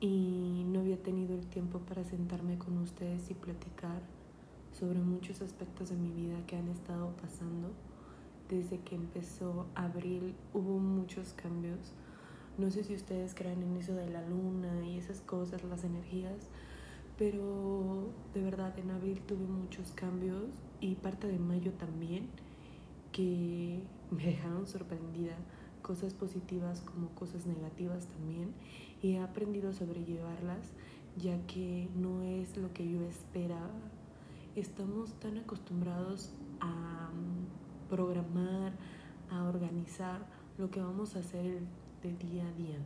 y 0.00 0.64
no 0.68 0.80
había 0.80 1.02
tenido 1.02 1.34
el 1.34 1.46
tiempo 1.46 1.80
para 1.80 2.04
sentarme 2.04 2.56
con 2.56 2.78
ustedes 2.78 3.30
y 3.30 3.34
platicar 3.34 4.00
sobre 4.78 4.98
muchos 4.98 5.40
aspectos 5.40 5.88
de 5.88 5.96
mi 5.96 6.10
vida 6.10 6.36
que 6.46 6.56
han 6.56 6.68
estado 6.68 7.14
pasando. 7.22 7.70
Desde 8.50 8.78
que 8.80 8.94
empezó 8.94 9.66
abril 9.74 10.34
hubo 10.52 10.78
muchos 10.78 11.32
cambios. 11.32 11.94
No 12.58 12.70
sé 12.70 12.84
si 12.84 12.94
ustedes 12.94 13.34
creen 13.34 13.62
en 13.62 13.76
eso 13.76 13.94
de 13.94 14.08
la 14.10 14.26
luna 14.26 14.86
y 14.86 14.98
esas 14.98 15.20
cosas, 15.20 15.64
las 15.64 15.84
energías, 15.84 16.48
pero 17.18 18.08
de 18.34 18.42
verdad 18.42 18.78
en 18.78 18.90
abril 18.90 19.20
tuve 19.26 19.46
muchos 19.46 19.92
cambios 19.92 20.44
y 20.80 20.94
parte 20.96 21.26
de 21.26 21.38
mayo 21.38 21.72
también 21.72 22.28
que 23.12 23.80
me 24.10 24.26
dejaron 24.26 24.66
sorprendida. 24.66 25.36
Cosas 25.80 26.14
positivas 26.14 26.80
como 26.80 27.08
cosas 27.10 27.46
negativas 27.46 28.06
también 28.06 28.52
y 29.00 29.12
he 29.12 29.20
aprendido 29.20 29.70
a 29.70 29.72
sobrellevarlas 29.72 30.72
ya 31.16 31.38
que 31.46 31.88
no 31.94 32.22
es 32.22 32.56
lo 32.56 32.72
que 32.72 32.90
yo 32.90 33.00
esperaba 33.02 33.70
estamos 34.56 35.12
tan 35.20 35.36
acostumbrados 35.36 36.30
a 36.60 37.10
mm, 37.12 37.90
programar, 37.90 38.72
a 39.30 39.44
organizar 39.44 40.26
lo 40.56 40.70
que 40.70 40.80
vamos 40.80 41.14
a 41.14 41.18
hacer 41.18 41.60
de 42.02 42.16
día 42.16 42.48
a 42.48 42.52
día. 42.52 42.78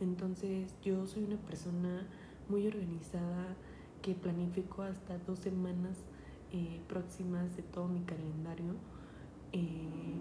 Entonces 0.00 0.72
yo 0.82 1.04
soy 1.06 1.24
una 1.24 1.36
persona 1.36 2.06
muy 2.48 2.66
organizada 2.68 3.56
que 4.02 4.14
planifico 4.14 4.82
hasta 4.82 5.18
dos 5.18 5.40
semanas 5.40 5.96
eh, 6.52 6.80
próximas 6.88 7.56
de 7.56 7.62
todo 7.64 7.88
mi 7.88 8.00
calendario. 8.00 8.74
Eh, 9.52 10.14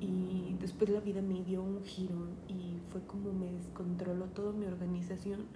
y 0.00 0.56
después 0.60 0.90
la 0.90 1.00
vida 1.00 1.20
me 1.20 1.42
dio 1.42 1.62
un 1.62 1.84
giro 1.84 2.28
y 2.48 2.78
fue 2.90 3.00
como 3.06 3.32
me 3.32 3.52
descontroló 3.52 4.26
toda 4.26 4.52
mi 4.52 4.66
organización 4.66 5.46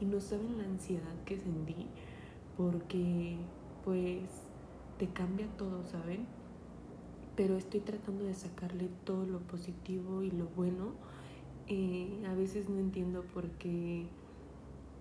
y 0.00 0.04
no 0.06 0.20
saben 0.20 0.58
la 0.58 0.64
ansiedad 0.64 1.14
que 1.24 1.38
sentí 1.38 1.86
porque 2.56 3.38
pues 3.84 4.28
te 4.98 5.08
cambia 5.08 5.46
todo, 5.56 5.84
¿saben? 5.84 6.26
Pero 7.36 7.56
estoy 7.56 7.80
tratando 7.80 8.24
de 8.24 8.34
sacarle 8.34 8.88
todo 9.04 9.24
lo 9.24 9.40
positivo 9.40 10.22
y 10.22 10.30
lo 10.30 10.46
bueno. 10.46 10.92
Eh, 11.68 12.24
a 12.28 12.34
veces 12.34 12.68
no 12.68 12.78
entiendo 12.78 13.22
por 13.22 13.48
qué, 13.52 14.06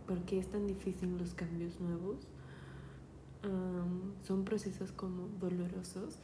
por 0.08 0.20
qué 0.22 0.40
es 0.40 0.48
tan 0.48 0.68
difícil 0.68 1.18
los 1.18 1.34
cambios 1.34 1.80
nuevos. 1.80 2.28
son 4.24 4.46
procesos 4.46 4.92
como 4.92 5.28
dolorosos, 5.40 6.20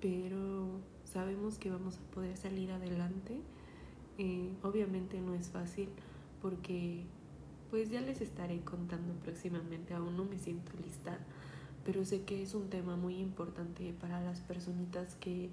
pero 0.00 0.80
sabemos 1.04 1.58
que 1.58 1.70
vamos 1.70 1.98
a 1.98 2.14
poder 2.14 2.36
salir 2.36 2.72
adelante. 2.72 3.40
Eh, 4.18 4.52
obviamente 4.62 5.20
no 5.20 5.34
es 5.34 5.48
fácil 5.48 5.88
porque 6.42 7.04
pues 7.70 7.88
ya 7.90 8.00
les 8.00 8.20
estaré 8.20 8.60
contando 8.60 9.14
próximamente, 9.14 9.94
aún 9.94 10.16
no 10.16 10.24
me 10.24 10.38
siento 10.38 10.72
lista 10.84 11.18
pero 11.90 12.04
sé 12.04 12.22
que 12.22 12.40
es 12.40 12.54
un 12.54 12.70
tema 12.70 12.94
muy 12.94 13.16
importante 13.16 13.92
para 14.00 14.20
las 14.20 14.38
personitas 14.42 15.16
que 15.16 15.50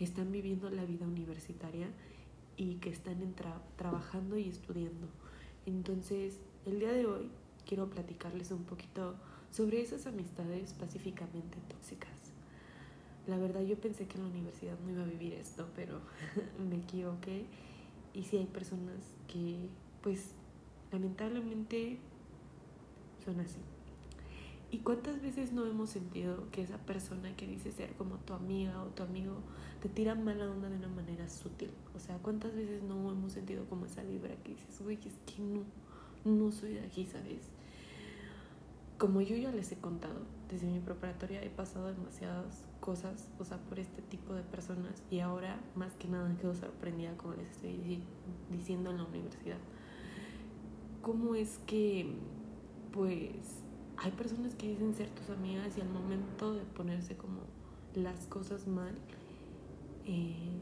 están 0.00 0.32
viviendo 0.32 0.68
la 0.68 0.84
vida 0.84 1.06
universitaria 1.06 1.86
y 2.56 2.74
que 2.78 2.90
están 2.90 3.18
trabajando 3.76 4.36
y 4.36 4.48
estudiando. 4.48 5.06
Entonces, 5.64 6.40
el 6.64 6.80
día 6.80 6.90
de 6.90 7.06
hoy 7.06 7.30
quiero 7.68 7.88
platicarles 7.88 8.50
un 8.50 8.64
poquito 8.64 9.14
sobre 9.52 9.80
esas 9.80 10.08
amistades 10.08 10.72
pacíficamente 10.72 11.58
tóxicas. 11.68 12.32
La 13.28 13.38
verdad 13.38 13.60
yo 13.60 13.76
pensé 13.76 14.08
que 14.08 14.16
en 14.16 14.24
la 14.24 14.30
universidad 14.30 14.76
no 14.80 14.90
iba 14.90 15.04
a 15.04 15.06
vivir 15.06 15.34
esto, 15.34 15.68
pero 15.76 16.00
me 16.68 16.78
equivoqué. 16.78 17.44
Y 18.12 18.24
sí 18.24 18.38
hay 18.38 18.46
personas 18.46 19.04
que, 19.28 19.68
pues, 20.02 20.32
lamentablemente 20.90 21.98
son 23.24 23.38
así. 23.38 23.60
¿Y 24.76 24.80
cuántas 24.80 25.22
veces 25.22 25.52
no 25.52 25.64
hemos 25.64 25.88
sentido 25.88 26.50
que 26.52 26.60
esa 26.60 26.76
persona 26.76 27.34
que 27.34 27.46
dice 27.46 27.72
ser 27.72 27.94
como 27.94 28.16
tu 28.16 28.34
amiga 28.34 28.82
o 28.82 28.88
tu 28.88 29.04
amigo 29.04 29.36
te 29.80 29.88
tira 29.88 30.14
mala 30.14 30.50
onda 30.50 30.68
de 30.68 30.76
una 30.76 30.88
manera 30.88 31.30
sutil? 31.30 31.70
O 31.94 31.98
sea, 31.98 32.18
¿cuántas 32.18 32.54
veces 32.54 32.82
no 32.82 33.10
hemos 33.10 33.32
sentido 33.32 33.64
como 33.70 33.86
esa 33.86 34.02
vibra 34.02 34.36
que 34.44 34.50
dices, 34.50 34.82
uy, 34.84 34.98
es 35.02 35.14
que 35.24 35.40
no, 35.40 35.62
no 36.26 36.52
soy 36.52 36.74
de 36.74 36.80
aquí, 36.80 37.06
¿sabes? 37.06 37.48
Como 38.98 39.22
yo 39.22 39.34
ya 39.34 39.50
les 39.50 39.72
he 39.72 39.78
contado, 39.78 40.20
desde 40.50 40.66
mi 40.66 40.80
preparatoria 40.80 41.42
he 41.42 41.48
pasado 41.48 41.86
demasiadas 41.86 42.68
cosas, 42.80 43.30
o 43.38 43.46
sea, 43.46 43.56
por 43.56 43.78
este 43.78 44.02
tipo 44.02 44.34
de 44.34 44.42
personas 44.42 45.02
y 45.10 45.20
ahora 45.20 45.58
más 45.74 45.94
que 45.94 46.06
nada 46.06 46.36
quedo 46.36 46.54
sorprendida 46.54 47.16
como 47.16 47.32
les 47.32 47.48
estoy 47.48 48.02
diciendo 48.50 48.90
en 48.90 48.98
la 48.98 49.04
universidad. 49.04 49.56
¿Cómo 51.00 51.34
es 51.34 51.60
que, 51.66 52.14
pues, 52.92 53.62
hay 53.98 54.10
personas 54.12 54.54
que 54.54 54.68
dicen 54.68 54.94
ser 54.94 55.08
tus 55.10 55.30
amigas 55.30 55.76
y 55.76 55.80
al 55.80 55.88
momento 55.88 56.54
de 56.54 56.62
ponerse 56.62 57.16
como 57.16 57.40
las 57.94 58.26
cosas 58.26 58.66
mal, 58.66 58.94
eh, 60.04 60.60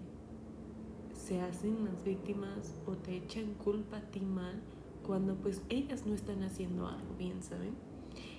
se 1.14 1.41
hacen 1.41 1.85
las 1.85 2.05
víctimas 2.05 2.75
o 2.87 2.93
te 2.93 3.17
echan 3.17 3.55
culpa 3.55 3.99
a 3.99 4.03
ti 4.03 4.21
mal 4.21 4.61
cuando 5.05 5.35
pues 5.35 5.62
ellas 5.69 6.07
no 6.07 6.14
están 6.14 6.43
haciendo 6.43 6.87
algo 6.87 7.14
bien, 7.19 7.43
¿saben? 7.43 7.75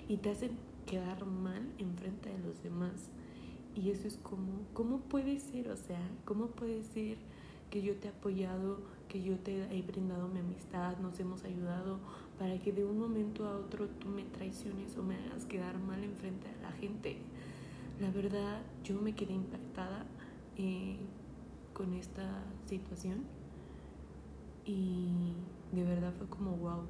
Y 0.08 0.18
te 0.18 0.30
hacen 0.30 0.52
quedar 0.86 1.24
mal 1.26 1.68
enfrente 1.78 2.30
de 2.30 2.38
los 2.38 2.62
demás. 2.62 3.10
Y 3.74 3.90
eso 3.90 4.08
es 4.08 4.16
como, 4.16 4.62
¿cómo 4.72 5.00
puede 5.00 5.38
ser? 5.38 5.68
O 5.68 5.76
sea, 5.76 6.00
¿cómo 6.24 6.48
puede 6.48 6.82
ser 6.82 7.18
que 7.70 7.82
yo 7.82 7.96
te 7.96 8.08
he 8.08 8.10
apoyado, 8.10 8.78
que 9.08 9.22
yo 9.22 9.38
te 9.38 9.64
he 9.76 9.82
brindado 9.82 10.28
mi 10.28 10.40
amistad, 10.40 10.96
nos 10.98 11.18
hemos 11.20 11.44
ayudado 11.44 11.98
para 12.38 12.58
que 12.58 12.72
de 12.72 12.84
un 12.84 12.98
momento 12.98 13.46
a 13.46 13.56
otro 13.56 13.88
tú 13.88 14.08
me 14.08 14.24
traiciones 14.24 14.96
o 14.96 15.02
me 15.02 15.16
hagas 15.16 15.46
quedar 15.46 15.78
mal 15.78 16.02
enfrente 16.02 16.48
de 16.48 16.62
la 16.62 16.72
gente? 16.72 17.16
La 18.00 18.10
verdad, 18.10 18.62
yo 18.84 19.00
me 19.00 19.14
quedé 19.14 19.32
impactada 19.32 20.04
eh, 20.56 20.98
con 21.72 21.94
esta 21.94 22.44
situación 22.66 23.24
y 24.64 25.32
de 25.72 25.84
verdad 25.84 26.12
fue 26.18 26.26
como 26.28 26.52
wow. 26.52 26.82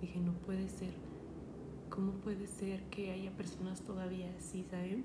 Dije, 0.00 0.18
no 0.20 0.32
puede 0.32 0.68
ser. 0.68 0.94
¿Cómo 1.90 2.12
puede 2.12 2.46
ser 2.46 2.82
que 2.84 3.10
haya 3.10 3.32
personas 3.32 3.82
todavía 3.82 4.32
así, 4.38 4.64
saben? 4.70 5.04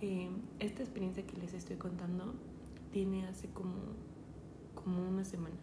Eh, 0.00 0.30
esta 0.58 0.82
experiencia 0.82 1.24
que 1.24 1.36
les 1.36 1.54
estoy 1.54 1.76
contando 1.76 2.34
tiene 2.90 3.26
hace 3.26 3.48
como, 3.48 3.74
como 4.74 5.08
una 5.08 5.24
semana. 5.24 5.54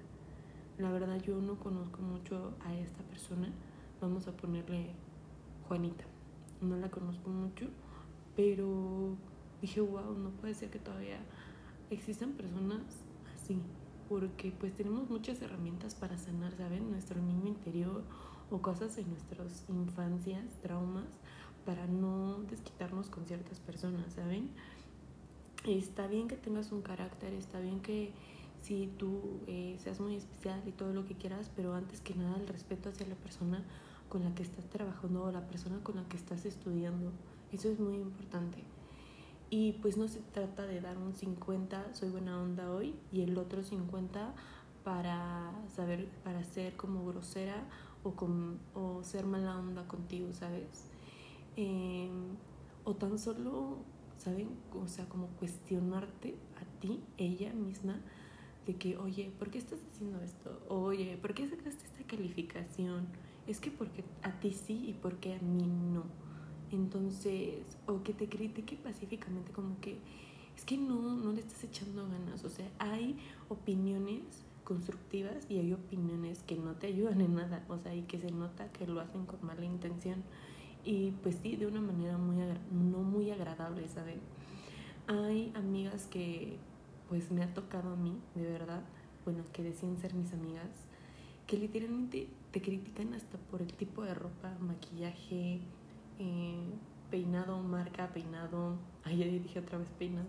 La 0.80 0.90
verdad 0.92 1.22
yo 1.22 1.42
no 1.42 1.60
conozco 1.60 2.02
mucho 2.02 2.54
a 2.62 2.74
esta 2.74 3.04
persona. 3.04 3.52
Vamos 4.00 4.30
a 4.30 4.32
ponerle 4.32 4.92
Juanita. 5.68 6.06
No 6.62 6.78
la 6.78 6.90
conozco 6.90 7.30
mucho, 7.30 7.68
pero 8.38 9.18
dije, 9.62 9.82
wow, 9.82 10.18
no 10.18 10.30
puede 10.30 10.54
ser 10.54 10.70
que 10.70 10.80
todavía 10.80 11.20
existan 11.90 12.32
personas 12.32 12.82
así. 13.36 13.62
Porque 14.08 14.54
pues 14.58 14.74
tenemos 14.74 15.10
muchas 15.10 15.42
herramientas 15.42 15.96
para 15.96 16.18
sanar, 16.18 16.56
¿saben? 16.56 16.90
Nuestro 16.90 17.22
niño 17.22 17.50
interior 17.50 18.04
o 18.50 18.62
cosas 18.62 18.98
en 18.98 19.10
nuestras 19.10 19.66
infancias, 19.68 20.46
traumas, 20.62 21.10
para 21.66 21.88
no 21.88 22.42
desquitarnos 22.50 23.10
con 23.10 23.26
ciertas 23.26 23.60
personas, 23.60 24.14
¿saben? 24.14 24.50
Está 25.68 26.08
bien 26.08 26.30
que 26.30 26.38
tengas 26.38 26.72
un 26.72 26.82
carácter, 26.82 27.34
está 27.34 27.60
bien 27.60 27.82
que 27.82 28.14
si 28.62 28.88
tú 28.98 29.40
eh, 29.48 29.78
seas 29.80 30.00
muy 30.00 30.16
especial 30.16 30.62
y 30.66 30.72
todo 30.72 30.94
lo 30.94 31.06
que 31.06 31.16
quieras, 31.16 31.52
pero 31.56 31.74
antes 31.74 32.02
que 32.02 32.16
nada 32.16 32.38
el 32.38 32.48
respeto 32.48 32.90
hacia 32.90 33.08
la 33.08 33.16
persona 33.16 33.64
con 34.10 34.24
la 34.24 34.34
que 34.34 34.44
estás 34.44 34.66
trabajando 34.66 35.24
o 35.24 35.32
la 35.32 35.48
persona 35.48 35.80
con 35.84 35.96
la 35.96 36.04
que 36.04 36.18
estás 36.18 36.46
estudiando. 36.46 37.12
Eso 37.52 37.70
es 37.70 37.80
muy 37.80 37.96
importante. 37.96 38.64
Y 39.50 39.74
pues 39.74 39.98
no 39.98 40.08
se 40.08 40.20
trata 40.20 40.66
de 40.66 40.82
dar 40.82 40.98
un 40.98 41.16
50, 41.16 41.94
soy 41.96 42.10
buena 42.10 42.40
onda 42.40 42.72
hoy, 42.72 42.94
y 43.12 43.22
el 43.22 43.38
otro 43.38 43.64
50 43.64 44.34
para 44.84 45.52
saber, 45.76 46.08
para 46.24 46.44
ser 46.44 46.76
como 46.76 47.06
grosera 47.06 47.64
o, 48.04 48.12
con, 48.12 48.60
o 48.76 49.04
ser 49.04 49.26
mala 49.26 49.58
onda 49.58 49.88
contigo, 49.88 50.32
¿sabes? 50.34 50.90
Em, 51.56 52.36
o 52.84 52.96
tan 52.96 53.18
solo, 53.18 53.78
¿saben? 54.18 54.50
O 54.74 54.88
sea, 54.88 55.08
como 55.10 55.28
cuestionarte 55.40 56.36
a 56.62 56.80
ti, 56.80 57.02
ella 57.18 57.52
misma, 57.54 58.00
de 58.66 58.76
que, 58.76 58.98
oye, 58.98 59.32
¿por 59.38 59.50
qué 59.50 59.58
estás 59.58 59.80
haciendo 59.92 60.22
esto? 60.22 60.62
Oye, 60.70 61.18
¿por 61.18 61.34
qué 61.34 61.48
sacaste 61.48 61.86
esta 61.86 62.04
calificación? 62.04 63.08
Es 63.48 63.60
que 63.60 63.72
porque 63.72 64.04
a 64.22 64.40
ti 64.40 64.52
sí 64.52 64.90
y 64.90 64.94
porque 64.94 65.36
a 65.36 65.40
mí 65.40 65.66
no. 65.66 66.04
Entonces, 66.72 67.78
o 67.88 68.04
que 68.04 68.14
te 68.14 68.30
critique 68.30 68.78
pacíficamente 68.78 69.52
como 69.52 69.80
que 69.80 69.98
es 70.56 70.66
que 70.66 70.78
no, 70.78 71.16
no 71.16 71.32
le 71.32 71.40
estás 71.40 71.64
echando 71.64 72.08
ganas. 72.08 72.44
O 72.44 72.50
sea, 72.50 72.70
hay 72.80 73.18
opiniones 73.48 74.46
constructivas 74.64 75.50
y 75.50 75.58
hay 75.58 75.74
opiniones 75.74 76.44
que 76.44 76.56
no 76.56 76.76
te 76.76 76.88
ayudan 76.88 77.22
en 77.22 77.34
nada, 77.36 77.66
o 77.70 77.78
sea, 77.80 77.96
y 77.96 78.04
que 78.04 78.20
se 78.20 78.30
nota 78.30 78.72
que 78.72 78.86
lo 78.86 79.00
hacen 79.00 79.26
con 79.26 79.44
mala 79.44 79.66
intención 79.66 80.24
y 80.86 81.12
pues 81.24 81.38
sí, 81.42 81.56
de 81.56 81.66
una 81.66 81.82
manera 81.82 82.18
muy 82.18 82.38
no 82.72 83.00
muy 83.00 83.32
agradable, 83.32 83.88
¿saben? 83.88 84.20
Hay 85.08 85.52
amigas 85.56 86.08
que 86.08 86.58
pues 87.10 87.32
me 87.32 87.44
ha 87.44 87.54
tocado 87.54 87.94
a 87.94 87.96
mí, 87.96 88.18
de 88.36 88.44
verdad, 88.44 88.84
bueno, 89.26 89.44
que 89.52 89.64
decían 89.64 89.98
ser 89.98 90.14
mis 90.14 90.32
amigas, 90.32 90.70
que 91.48 91.58
literalmente 91.58 92.28
te 92.52 92.62
critican 92.62 93.14
hasta 93.16 93.38
por 93.38 93.64
el 93.64 93.74
tipo 93.74 94.04
de 94.04 94.14
ropa, 94.14 94.56
maquillaje, 94.60 95.60
eh, 96.20 96.64
peinado, 97.10 97.62
marca, 97.64 98.10
peinado, 98.14 98.78
ay, 99.04 99.18
ya 99.18 99.26
dije 99.26 99.60
otra 99.60 99.80
vez 99.80 99.90
peinado, 99.98 100.28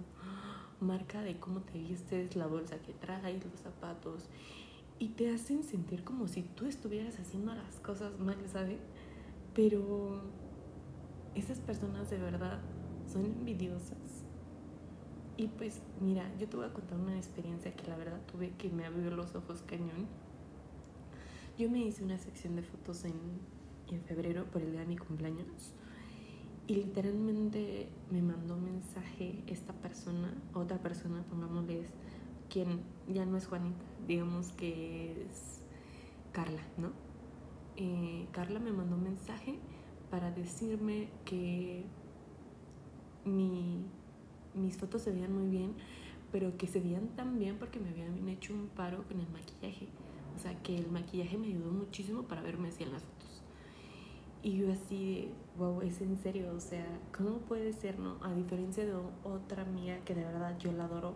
marca 0.80 1.20
de 1.20 1.38
cómo 1.38 1.60
te 1.60 1.78
vistes, 1.78 2.34
la 2.34 2.46
bolsa 2.46 2.78
que 2.78 2.94
traes, 2.94 3.44
los 3.44 3.60
zapatos, 3.60 4.24
y 4.98 5.08
te 5.08 5.34
hacen 5.34 5.62
sentir 5.62 6.02
como 6.02 6.28
si 6.28 6.42
tú 6.42 6.66
estuvieras 6.66 7.18
haciendo 7.20 7.54
las 7.54 7.78
cosas 7.80 8.18
mal, 8.18 8.36
¿sabes? 8.50 8.80
Pero 9.54 10.22
esas 11.34 11.58
personas 11.60 12.10
de 12.10 12.18
verdad 12.18 12.60
son 13.10 13.26
envidiosas. 13.26 14.10
Y 15.40 15.48
pues 15.48 15.81
mira, 16.03 16.31
yo 16.38 16.46
te 16.46 16.59
voy 16.59 16.66
a 16.66 16.72
contar 16.74 16.98
una 16.98 17.16
experiencia 17.16 17.74
que 17.74 17.87
la 17.88 17.96
verdad 17.96 18.20
tuve 18.31 18.50
que 18.59 18.68
me 18.68 18.85
abrió 18.85 19.11
los 19.11 19.35
ojos 19.35 19.62
cañón. 19.62 20.07
Yo 21.57 21.70
me 21.70 21.79
hice 21.79 22.05
una 22.05 22.18
sección 22.18 22.57
de 22.57 22.62
fotos 22.62 23.07
en, 23.07 23.14
en 23.88 24.03
febrero 24.03 24.44
por 24.50 24.61
el 24.61 24.72
día 24.72 24.81
de 24.81 24.87
mi 24.87 24.98
cumpleaños 24.98 25.72
y 26.66 26.74
literalmente 26.74 27.88
me 28.11 28.20
mandó 28.20 28.55
un 28.55 28.64
mensaje 28.64 29.42
esta 29.46 29.72
persona, 29.72 30.35
otra 30.53 30.76
persona, 30.76 31.24
pongámosles, 31.31 31.88
quien 32.50 32.83
ya 33.09 33.24
no 33.24 33.38
es 33.38 33.46
Juanita, 33.46 33.87
digamos 34.07 34.53
que 34.53 35.24
es 35.24 35.62
Carla, 36.33 36.61
¿no? 36.76 36.92
Eh, 37.76 38.29
Carla 38.33 38.61
me 38.61 38.72
mandó 38.72 38.96
un 38.96 39.05
mensaje 39.05 39.59
para 40.11 40.33
decirme 40.33 41.09
que 41.24 41.87
mi, 43.24 43.87
mis 44.54 44.76
fotos 44.76 45.02
se 45.02 45.12
veían 45.12 45.32
muy 45.32 45.48
bien, 45.48 45.74
pero 46.32 46.56
que 46.56 46.66
se 46.66 46.80
veían 46.80 47.08
tan 47.16 47.38
bien 47.38 47.56
porque 47.58 47.80
me 47.80 47.90
habían 47.90 48.28
hecho 48.28 48.54
un 48.54 48.68
paro 48.68 49.04
con 49.08 49.20
el 49.20 49.28
maquillaje. 49.28 49.88
O 50.36 50.38
sea, 50.38 50.60
que 50.62 50.76
el 50.76 50.90
maquillaje 50.90 51.36
me 51.36 51.48
ayudó 51.48 51.70
muchísimo 51.70 52.22
para 52.22 52.42
verme 52.42 52.68
así 52.68 52.84
en 52.84 52.92
las 52.92 53.02
fotos. 53.02 53.42
Y 54.42 54.56
yo 54.56 54.72
así, 54.72 55.28
wow, 55.58 55.82
es 55.82 56.00
en 56.00 56.16
serio, 56.16 56.52
o 56.54 56.60
sea, 56.60 56.86
¿cómo 57.14 57.38
puede 57.40 57.72
ser, 57.74 57.98
no? 57.98 58.16
A 58.22 58.32
diferencia 58.32 58.86
de 58.86 58.94
otra 59.22 59.62
amiga 59.62 59.98
que 60.04 60.14
de 60.14 60.24
verdad 60.24 60.56
yo 60.58 60.72
la 60.72 60.84
adoro 60.84 61.14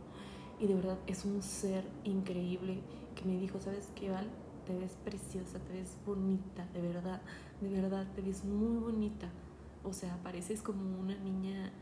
y 0.60 0.66
de 0.66 0.74
verdad 0.74 0.98
es 1.06 1.24
un 1.24 1.42
ser 1.42 1.84
increíble 2.04 2.80
que 3.14 3.24
me 3.24 3.38
dijo, 3.38 3.60
¿sabes 3.60 3.88
qué, 3.94 4.10
Val? 4.10 4.28
Te 4.66 4.76
ves 4.76 4.96
preciosa, 5.04 5.58
te 5.58 5.72
ves 5.72 5.96
bonita, 6.04 6.66
de 6.74 6.82
verdad, 6.82 7.22
de 7.62 7.68
verdad, 7.70 8.06
te 8.14 8.20
ves 8.20 8.44
muy 8.44 8.78
bonita. 8.78 9.30
O 9.84 9.92
sea, 9.92 10.22
pareces 10.22 10.60
como 10.60 10.98
una 10.98 11.16
niña 11.16 11.72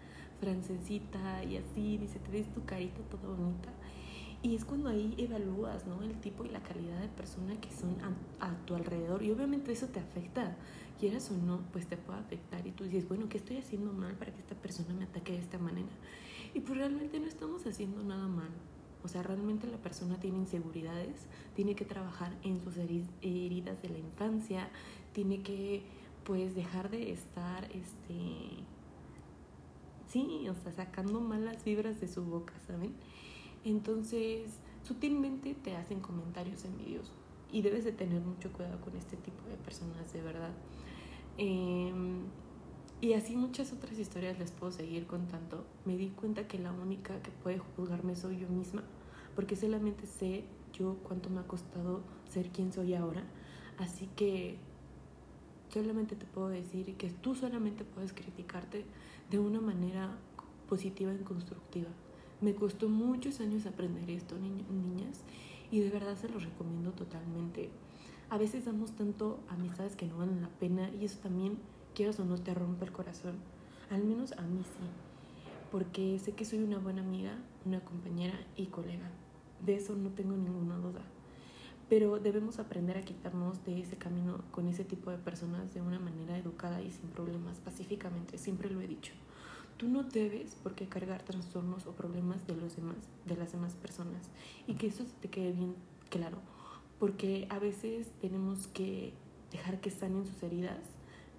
francesita 0.43 1.45
y 1.45 1.57
así, 1.57 1.99
dice, 1.99 2.19
te 2.19 2.31
ves 2.33 2.53
tu 2.53 2.65
carita 2.65 3.01
toda 3.11 3.35
bonita. 3.35 3.71
Y 4.43 4.57
es 4.57 4.65
cuando 4.65 4.89
ahí 4.89 5.15
evalúas, 5.19 5.87
¿no? 5.87 6.03
El 6.03 6.21
tipo 6.21 6.45
y 6.45 6.49
la 6.49 6.61
calidad 6.61 7.01
de 7.01 7.09
persona 7.09 7.61
que 7.61 7.71
son 7.71 7.97
a, 8.41 8.49
a 8.49 8.57
tu 8.67 8.75
alrededor. 8.75 9.23
Y 9.23 9.31
obviamente 9.31 9.71
eso 9.71 9.87
te 9.87 10.01
afecta 10.01 10.57
quieras 11.03 11.33
o 11.33 11.37
no, 11.37 11.59
pues 11.73 11.89
te 11.89 11.97
puede 11.97 12.21
afectar 12.21 12.65
y 12.65 12.71
tú 12.71 12.85
dices, 12.85 13.09
bueno, 13.09 13.29
¿qué 13.29 13.39
estoy 13.39 13.57
haciendo 13.57 13.93
mal 13.93 14.15
para 14.15 14.33
que 14.33 14.39
esta 14.39 14.55
persona 14.55 14.95
me 14.95 15.03
ataque 15.03 15.33
de 15.33 15.41
esta 15.41 15.59
manera? 15.59 15.91
Y 16.55 16.61
pues 16.61 16.79
realmente 16.79 17.19
no 17.19 17.27
estamos 17.27 17.67
haciendo 17.67 18.05
nada 18.05 18.29
mal. 18.29 18.51
O 19.03 19.09
sea, 19.09 19.25
realmente 19.25 19.67
la 19.67 19.79
persona 19.79 20.21
tiene 20.21 20.39
inseguridades, 20.39 21.27
tiene 21.57 21.75
que 21.75 21.85
trabajar 21.85 22.33
en 22.45 22.61
sus 22.63 22.77
heridas 22.77 23.83
de 23.83 23.89
la 23.89 23.99
infancia, 23.99 24.69
tiene 25.13 25.43
que 25.43 25.83
pues 26.23 26.55
dejar 26.55 26.89
de 26.89 27.11
estar, 27.11 27.65
este, 27.65 28.63
sí, 30.13 30.47
o 30.49 30.55
sea, 30.55 30.73
sacando 30.73 31.21
malas 31.21 31.65
vibras 31.65 32.01
de 32.01 32.07
su 32.07 32.23
boca, 32.23 32.53
¿saben? 32.67 32.93
Entonces, 33.65 34.51
sutilmente 34.83 35.55
te 35.55 35.75
hacen 35.75 36.01
comentarios 36.01 36.65
envidiosos 36.65 37.15
y 37.51 37.63
debes 37.63 37.85
de 37.85 37.93
tener 37.93 38.21
mucho 38.21 38.53
cuidado 38.53 38.81
con 38.81 38.95
este 38.97 39.17
tipo 39.17 39.49
de 39.49 39.57
personas, 39.57 40.13
de 40.13 40.23
verdad. 40.23 40.53
Em, 41.39 42.25
y 43.01 43.15
así 43.15 43.37
muchas 43.37 43.73
otras 43.73 43.99
historias 43.99 44.39
les 44.39 44.51
puedo 44.53 44.71
seguir 44.71 45.07
contando. 45.07 45.65
Me 45.87 45.97
di 45.97 46.09
cuenta 46.09 46.47
que 46.47 46.59
la 46.59 46.73
única 46.73 47.23
que 47.23 47.31
puede 47.31 47.59
juzgarme 47.59 48.15
soy 48.15 48.39
yo 48.39 48.49
misma, 48.49 48.83
porque 49.35 49.57
solamente 49.57 50.07
sé 50.07 50.45
yo 50.75 50.97
cuánto 51.03 51.31
me 51.31 51.41
ha 51.41 51.47
costado 51.47 52.03
ser 52.29 52.51
quien 52.51 52.73
soy 52.73 52.95
ahora. 52.95 53.25
Así 53.79 54.09
que 54.15 54.59
solamente 55.73 56.17
te 56.17 56.27
puedo 56.27 56.49
decir 56.49 56.95
que 56.97 57.11
tú 57.11 57.35
solamente 57.35 57.85
puedes 57.85 58.13
criticarte 58.13 58.85
de 59.31 59.39
una 59.39 59.61
manera 59.61 60.17
positiva 60.69 61.13
y 61.13 61.25
constructiva. 61.25 61.89
Me 62.41 62.55
costó 62.55 62.89
muchos 62.89 63.41
años 63.41 63.67
aprender 63.67 64.11
esto, 64.11 64.37
niñas, 64.39 65.23
y 65.71 65.81
de 65.81 65.91
verdad 65.91 66.17
se 66.17 66.29
los 66.29 66.45
recomiendo 66.45 66.91
totalmente 66.93 67.71
a 68.33 68.39
veces 68.39 68.65
damos 68.65 68.93
tanto 68.93 69.41
amistades 69.51 69.95
que 69.95 70.07
no 70.07 70.17
valen 70.17 70.41
la 70.41 70.49
pena 70.49 70.89
y 70.99 71.05
eso 71.05 71.19
también, 71.19 71.59
quieras 71.95 72.19
o 72.19 72.25
no, 72.25 72.39
te 72.39 72.55
rompe 72.55 72.87
el 72.87 72.91
corazón. 72.91 73.35
Al 73.91 74.05
menos 74.05 74.33
a 74.33 74.41
mí 74.41 74.63
sí, 74.65 74.87
porque 75.71 76.19
sé 76.19 76.33
que 76.33 76.47
soy 76.47 76.61
una 76.61 76.79
buena 76.79 77.03
amiga, 77.03 77.37
una 77.67 77.81
compañera 77.81 78.41
y 78.57 78.69
colega. 78.69 79.11
De 79.61 79.75
eso 79.75 79.95
no 79.97 80.09
tengo 80.13 80.35
ninguna 80.35 80.79
duda. 80.79 81.03
Pero 81.93 82.19
debemos 82.19 82.59
aprender 82.59 82.97
a 82.97 83.03
quitarnos 83.03 83.67
de 83.67 83.79
ese 83.79 83.99
camino 83.99 84.41
con 84.51 84.67
ese 84.67 84.83
tipo 84.83 85.11
de 85.11 85.19
personas 85.19 85.75
de 85.75 85.83
una 85.83 85.99
manera 85.99 86.39
educada 86.39 86.81
y 86.81 86.91
sin 86.91 87.11
problemas, 87.11 87.59
pacíficamente, 87.59 88.39
siempre 88.39 88.71
lo 88.71 88.81
he 88.81 88.89
dicho. 88.89 89.13
Tú 89.77 89.89
no 89.89 90.03
debes 90.03 90.55
por 90.55 90.75
qué 90.75 90.87
cargar 90.87 91.23
trastornos 91.23 91.87
o 91.87 91.93
problemas 91.93 92.47
de 92.47 92.57
los 92.57 92.77
demás, 92.77 92.97
de 93.27 93.37
las 93.37 93.53
demás 93.53 93.75
personas 93.75 94.31
y 94.67 94.77
que 94.77 94.87
eso 94.87 95.05
te 95.21 95.29
quede 95.29 95.53
bien 95.53 95.75
claro, 96.09 96.39
porque 96.99 97.47
a 97.51 97.59
veces 97.59 98.11
tenemos 98.23 98.69
que 98.69 99.13
dejar 99.51 99.79
que 99.83 99.91
sanen 99.91 100.25
sus 100.25 100.43
heridas. 100.43 100.81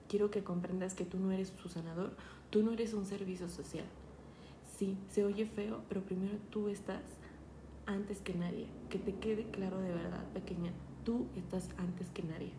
Quiero 0.07 0.29
que 0.29 0.43
comprendas 0.43 0.93
que 0.93 1.03
tú 1.03 1.17
no 1.17 1.31
eres 1.31 1.51
su 1.59 1.67
sanador, 1.67 2.15
tú 2.51 2.61
no 2.61 2.73
eres 2.73 2.93
un 2.93 3.07
servicio 3.07 3.49
social. 3.49 3.85
Sí, 4.77 4.99
se 5.09 5.25
oye 5.25 5.47
feo, 5.47 5.81
pero 5.89 6.01
primero 6.01 6.37
tú 6.51 6.67
estás 6.69 7.01
antes 7.85 8.21
que 8.21 8.33
nadie. 8.33 8.67
Que 8.89 8.99
te 8.99 9.15
quede 9.15 9.45
claro 9.45 9.79
de 9.79 9.93
verdad, 9.93 10.25
pequeña, 10.33 10.71
tú 11.03 11.27
estás 11.35 11.69
antes 11.77 12.09
que 12.09 12.23
nadie. 12.23 12.51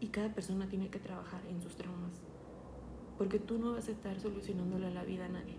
Y 0.00 0.08
cada 0.08 0.34
persona 0.34 0.68
tiene 0.68 0.88
que 0.88 0.98
trabajar 0.98 1.40
en 1.48 1.60
sus 1.60 1.76
traumas. 1.76 2.20
Porque 3.18 3.38
tú 3.38 3.58
no 3.58 3.72
vas 3.72 3.88
a 3.88 3.92
estar 3.92 4.20
solucionándole 4.20 4.92
la 4.92 5.04
vida 5.04 5.26
a 5.26 5.30
nadie. 5.30 5.56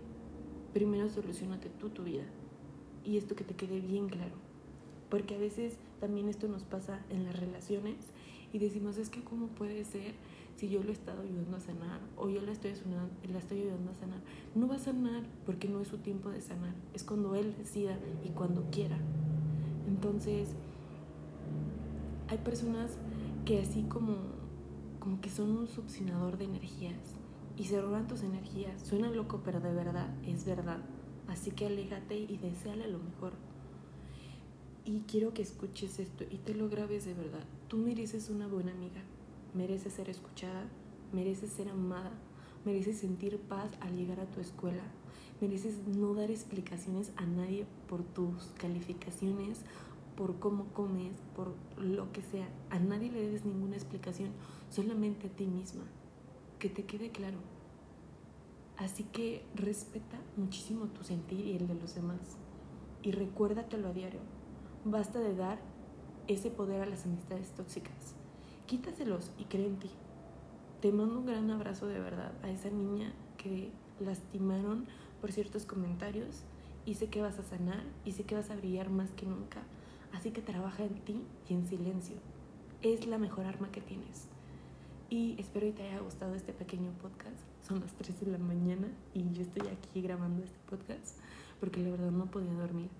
Primero 0.72 1.08
solucionate 1.08 1.68
tú 1.68 1.90
tu 1.90 2.04
vida. 2.04 2.24
Y 3.04 3.16
esto 3.16 3.34
que 3.34 3.44
te 3.44 3.54
quede 3.54 3.80
bien 3.80 4.08
claro. 4.08 4.36
Porque 5.10 5.34
a 5.34 5.38
veces 5.38 5.78
también 6.00 6.28
esto 6.28 6.48
nos 6.48 6.64
pasa 6.64 7.00
en 7.10 7.24
las 7.24 7.38
relaciones 7.38 7.96
y 8.52 8.58
decimos, 8.58 8.98
es 8.98 9.10
que 9.10 9.22
cómo 9.22 9.48
puede 9.48 9.84
ser 9.84 10.14
si 10.58 10.68
yo 10.68 10.82
lo 10.82 10.88
he 10.88 10.92
estado 10.92 11.22
ayudando 11.22 11.56
a 11.56 11.60
sanar 11.60 12.00
o 12.16 12.28
yo 12.28 12.42
la 12.42 12.50
estoy, 12.50 12.72
ayudando 12.72 13.92
a 13.92 13.94
sanar. 13.94 14.20
No 14.56 14.66
va 14.66 14.74
a 14.74 14.80
sanar 14.80 15.22
porque 15.46 15.68
no 15.68 15.80
es 15.80 15.86
su 15.86 15.98
tiempo 15.98 16.30
de 16.30 16.40
sanar, 16.40 16.74
es 16.94 17.04
cuando 17.04 17.36
él 17.36 17.54
decida 17.56 17.96
y 18.24 18.30
cuando 18.30 18.68
quiera. 18.72 18.98
Entonces, 19.86 20.48
hay 22.26 22.38
personas 22.38 22.98
que 23.44 23.60
así 23.60 23.84
como, 23.84 24.16
como 24.98 25.20
que 25.20 25.30
son 25.30 25.56
un 25.56 25.68
succionador 25.68 26.38
de 26.38 26.46
energías 26.46 27.14
y 27.56 27.64
se 27.64 27.80
roban 27.80 28.08
tus 28.08 28.24
energías. 28.24 28.82
Suena 28.82 29.10
loco, 29.10 29.42
pero 29.44 29.60
de 29.60 29.72
verdad 29.72 30.12
es 30.26 30.44
verdad. 30.44 30.80
Así 31.28 31.52
que 31.52 31.66
aléjate 31.66 32.18
y 32.18 32.36
deseale 32.36 32.88
lo 32.88 32.98
mejor. 32.98 33.34
Y 34.84 35.02
quiero 35.06 35.34
que 35.34 35.42
escuches 35.42 36.00
esto 36.00 36.24
y 36.28 36.38
te 36.38 36.54
lo 36.54 36.68
grabes 36.68 37.04
de 37.04 37.14
verdad. 37.14 37.44
Tú 37.68 37.76
mereces 37.76 38.28
una 38.28 38.48
buena 38.48 38.72
amiga 38.72 39.02
mereces 39.54 39.92
ser 39.92 40.08
escuchada, 40.08 40.68
mereces 41.12 41.50
ser 41.50 41.68
amada, 41.68 42.12
mereces 42.64 42.98
sentir 42.98 43.38
paz 43.40 43.70
al 43.80 43.96
llegar 43.96 44.20
a 44.20 44.26
tu 44.26 44.40
escuela, 44.40 44.82
mereces 45.40 45.86
no 45.86 46.14
dar 46.14 46.30
explicaciones 46.30 47.12
a 47.16 47.24
nadie 47.24 47.66
por 47.88 48.02
tus 48.02 48.46
calificaciones, 48.58 49.60
por 50.16 50.38
cómo 50.38 50.66
comes, 50.74 51.16
por 51.36 51.54
lo 51.78 52.10
que 52.12 52.22
sea. 52.22 52.48
A 52.70 52.78
nadie 52.78 53.10
le 53.10 53.20
debes 53.22 53.44
ninguna 53.44 53.76
explicación, 53.76 54.30
solamente 54.68 55.28
a 55.28 55.30
ti 55.30 55.46
misma. 55.46 55.84
Que 56.58 56.68
te 56.68 56.84
quede 56.84 57.10
claro. 57.10 57.38
Así 58.76 59.04
que 59.04 59.44
respeta 59.54 60.18
muchísimo 60.36 60.86
tu 60.86 61.04
sentir 61.04 61.46
y 61.46 61.56
el 61.56 61.68
de 61.68 61.74
los 61.74 61.94
demás. 61.94 62.36
Y 63.02 63.12
recuérdatelo 63.12 63.88
a 63.88 63.92
diario. 63.92 64.20
Basta 64.84 65.20
de 65.20 65.36
dar 65.36 65.60
ese 66.26 66.50
poder 66.50 66.82
a 66.82 66.86
las 66.86 67.04
amistades 67.06 67.50
tóxicas 67.52 68.17
quítaselos 68.68 69.32
y 69.38 69.44
cree 69.44 69.66
en 69.66 69.78
ti. 69.78 69.90
Te 70.82 70.92
mando 70.92 71.18
un 71.20 71.26
gran 71.26 71.50
abrazo 71.50 71.86
de 71.86 71.98
verdad 71.98 72.32
a 72.42 72.50
esa 72.50 72.68
niña 72.68 73.12
que 73.38 73.72
lastimaron 73.98 74.86
por 75.22 75.32
ciertos 75.32 75.64
comentarios 75.64 76.44
y 76.84 76.94
sé 76.94 77.08
que 77.08 77.22
vas 77.22 77.38
a 77.38 77.42
sanar 77.42 77.82
y 78.04 78.12
sé 78.12 78.24
que 78.24 78.34
vas 78.34 78.50
a 78.50 78.56
brillar 78.56 78.90
más 78.90 79.10
que 79.12 79.24
nunca. 79.24 79.62
Así 80.12 80.32
que 80.32 80.42
trabaja 80.42 80.84
en 80.84 80.94
ti 81.00 81.22
y 81.48 81.54
en 81.54 81.66
silencio. 81.66 82.16
Es 82.82 83.06
la 83.06 83.16
mejor 83.16 83.46
arma 83.46 83.72
que 83.72 83.80
tienes. 83.80 84.28
Y 85.08 85.40
espero 85.40 85.66
que 85.68 85.72
te 85.72 85.88
haya 85.88 86.00
gustado 86.00 86.34
este 86.34 86.52
pequeño 86.52 86.92
podcast. 87.00 87.40
Son 87.66 87.80
las 87.80 87.94
3 87.94 88.20
de 88.20 88.32
la 88.32 88.38
mañana 88.38 88.88
y 89.14 89.32
yo 89.32 89.42
estoy 89.42 89.66
aquí 89.68 90.02
grabando 90.02 90.44
este 90.44 90.58
podcast 90.68 91.18
porque 91.58 91.82
la 91.82 91.90
verdad 91.90 92.10
no 92.10 92.26
podía 92.26 92.52
dormir. 92.52 92.90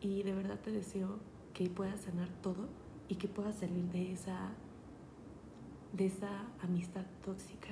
Y 0.00 0.24
de 0.24 0.34
verdad 0.34 0.58
te 0.58 0.72
deseo 0.72 1.20
que 1.54 1.70
puedas 1.70 2.00
sanar 2.00 2.28
todo 2.42 2.81
y 3.12 3.16
que 3.16 3.28
puedas 3.28 3.56
salir 3.56 3.84
de 3.90 4.10
esa, 4.10 4.48
de 5.92 6.06
esa 6.06 6.46
amistad 6.62 7.04
tóxica 7.22 7.68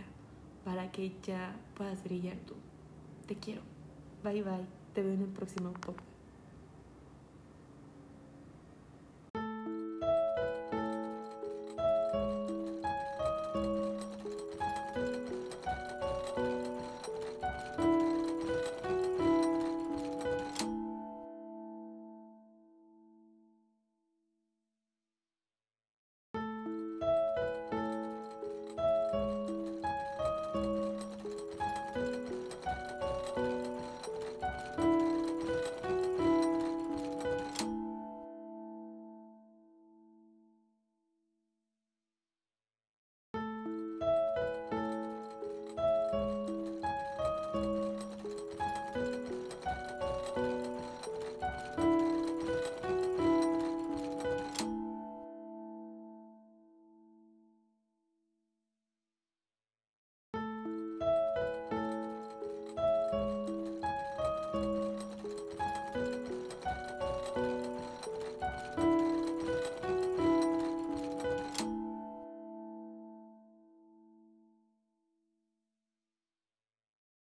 para 0.67 0.93
que 0.93 1.15
ya 1.23 1.57
puedas 1.75 2.05
brillar 2.05 2.37
tú. 2.41 2.57
Te 3.27 3.37
quiero. 3.37 3.63
Bye 4.23 4.43
bye. 4.43 4.67
Te 4.93 5.03
veo 5.03 5.15
en 5.15 5.23
el 5.23 5.29
próximo 5.29 5.73
podcast. 5.73 6.10